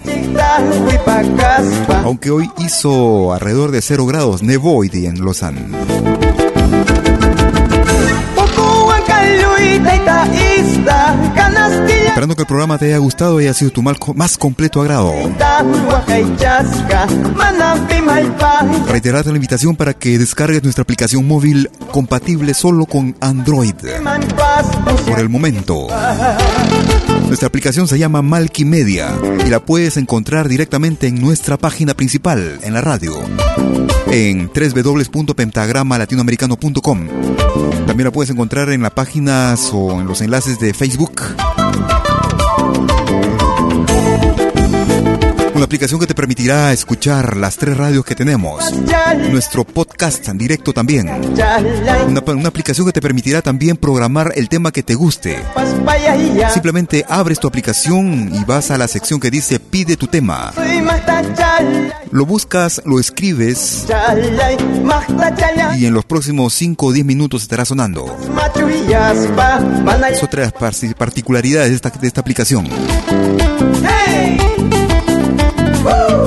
Aunque 2.03 2.29
hoy 2.29 2.47
hizo 2.59 3.33
alrededor 3.33 3.71
de 3.71 3.81
0 3.81 4.05
grados, 4.05 4.43
nevó 4.43 4.77
hoy 4.77 4.89
día 4.89 5.09
en 5.09 5.25
Lausanne. 5.25 5.88
Esperando 12.19 12.35
que 12.35 12.41
el 12.41 12.47
programa 12.47 12.77
te 12.77 12.87
haya 12.87 12.97
gustado 12.97 13.39
y 13.39 13.45
haya 13.45 13.53
sido 13.53 13.71
tu 13.71 13.81
más 13.81 14.37
completo 14.37 14.81
agrado. 14.81 15.13
Reiterarte 18.89 19.29
la 19.29 19.37
invitación 19.37 19.77
para 19.77 19.93
que 19.93 20.19
descargues 20.19 20.61
nuestra 20.61 20.81
aplicación 20.81 21.25
móvil 21.25 21.69
compatible 21.93 22.53
solo 22.53 22.85
con 22.87 23.15
Android. 23.21 23.73
Por 25.07 25.21
el 25.21 25.29
momento. 25.29 25.87
Nuestra 27.27 27.47
aplicación 27.47 27.87
se 27.87 27.97
llama 27.97 28.21
Media 28.21 29.17
y 29.45 29.49
la 29.49 29.61
puedes 29.61 29.95
encontrar 29.95 30.49
directamente 30.49 31.07
en 31.07 31.21
nuestra 31.21 31.55
página 31.55 31.93
principal, 31.93 32.59
en 32.63 32.73
la 32.73 32.81
radio, 32.81 33.13
en 34.11 34.51
www.pentagramalatinoamericano.com. 34.53 37.07
También 37.87 38.05
la 38.05 38.11
puedes 38.11 38.29
encontrar 38.29 38.71
en 38.71 38.81
las 38.81 38.91
páginas 38.91 39.69
o 39.71 40.01
en 40.01 40.05
los 40.05 40.19
enlaces 40.19 40.59
de 40.59 40.73
Facebook. 40.73 41.21
you 44.09 44.38
Una 45.59 45.65
aplicación 45.65 45.99
que 45.99 46.07
te 46.07 46.15
permitirá 46.15 46.71
escuchar 46.71 47.35
las 47.35 47.57
tres 47.57 47.75
radios 47.75 48.05
que 48.05 48.15
tenemos. 48.15 48.63
Nuestro 49.29 49.65
podcast 49.65 50.25
en 50.29 50.37
directo 50.37 50.71
también. 50.71 51.09
Una, 52.07 52.47
aplicación 52.47 52.87
que 52.87 52.93
te 52.93 53.01
permitirá 53.01 53.41
también 53.41 53.75
programar 53.75 54.31
el 54.37 54.47
tema 54.47 54.71
que 54.71 54.83
te 54.83 54.95
guste. 54.95 55.43
Simplemente 56.53 57.03
abres 57.09 57.41
tu 57.41 57.47
aplicación 57.49 58.33
y 58.33 58.45
vas 58.45 58.71
a 58.71 58.77
la 58.77 58.87
sección 58.87 59.19
que 59.19 59.29
dice 59.29 59.59
pide 59.59 59.97
tu 59.97 60.07
tema. 60.07 60.53
Lo 62.09 62.25
buscas, 62.25 62.81
lo 62.85 62.97
escribes 62.97 63.85
y 65.77 65.85
en 65.85 65.93
los 65.93 66.05
próximos 66.05 66.53
5 66.53 66.85
o 66.85 66.93
10 66.93 67.05
minutos 67.05 67.41
estará 67.41 67.65
sonando. 67.65 68.05
Es 70.09 70.23
otra 70.23 70.45
de 70.45 70.53
las 70.53 70.95
particularidades 70.95 71.69
de 71.69 71.75
esta, 71.75 71.89
de 71.89 72.07
esta 72.07 72.21
aplicación. 72.21 72.69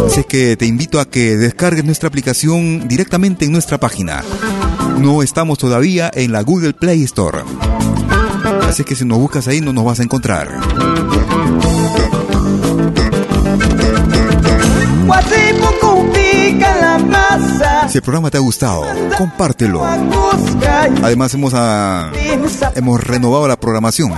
Así 0.07 0.24
que 0.24 0.57
te 0.57 0.66
invito 0.66 1.00
a 1.00 1.05
que 1.05 1.36
descargues 1.36 1.84
nuestra 1.84 2.09
aplicación 2.09 2.88
directamente 2.88 3.44
en 3.44 3.53
nuestra 3.53 3.78
página. 3.78 4.22
No 4.98 5.22
estamos 5.22 5.59
todavía 5.59 6.11
en 6.12 6.32
la 6.32 6.42
Google 6.42 6.74
Play 6.74 7.03
Store. 7.05 7.40
Así 8.68 8.84
que 8.84 8.94
si 8.94 9.05
nos 9.05 9.18
buscas 9.18 9.48
ahí 9.48 9.61
no 9.61 9.72
nos 9.72 9.84
vas 9.84 10.00
a 10.00 10.03
encontrar. 10.03 10.48
Si 17.89 17.99
el 17.99 18.03
programa 18.03 18.31
te 18.31 18.39
ha 18.39 18.41
gustado, 18.41 18.85
compártelo. 19.19 19.85
Además 21.03 21.35
hemos, 21.35 21.53
ah, 21.55 22.11
hemos 22.75 23.05
renovado 23.05 23.47
la 23.49 23.57
programación 23.57 24.13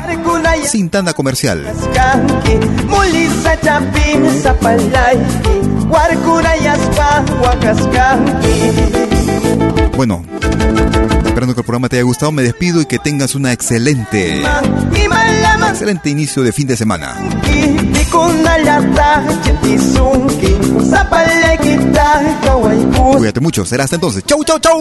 sin 0.66 0.90
tanda 0.90 1.12
comercial. 1.12 1.64
Bueno, 9.96 10.24
esperando 11.24 11.54
que 11.54 11.60
el 11.60 11.64
programa 11.64 11.88
te 11.88 11.96
haya 11.96 12.04
gustado, 12.04 12.32
me 12.32 12.42
despido 12.42 12.80
y 12.80 12.86
que 12.86 12.98
tengas 12.98 13.34
una 13.34 13.52
excelente, 13.52 14.42
excelente 15.68 16.10
inicio 16.10 16.42
de 16.42 16.52
fin 16.52 16.66
de 16.66 16.76
semana. 16.76 17.14
Cuídate 23.18 23.40
mucho, 23.40 23.64
será 23.64 23.84
hasta 23.84 23.96
entonces. 23.96 24.24
Chau, 24.24 24.42
chau, 24.44 24.58
chau. 24.58 24.80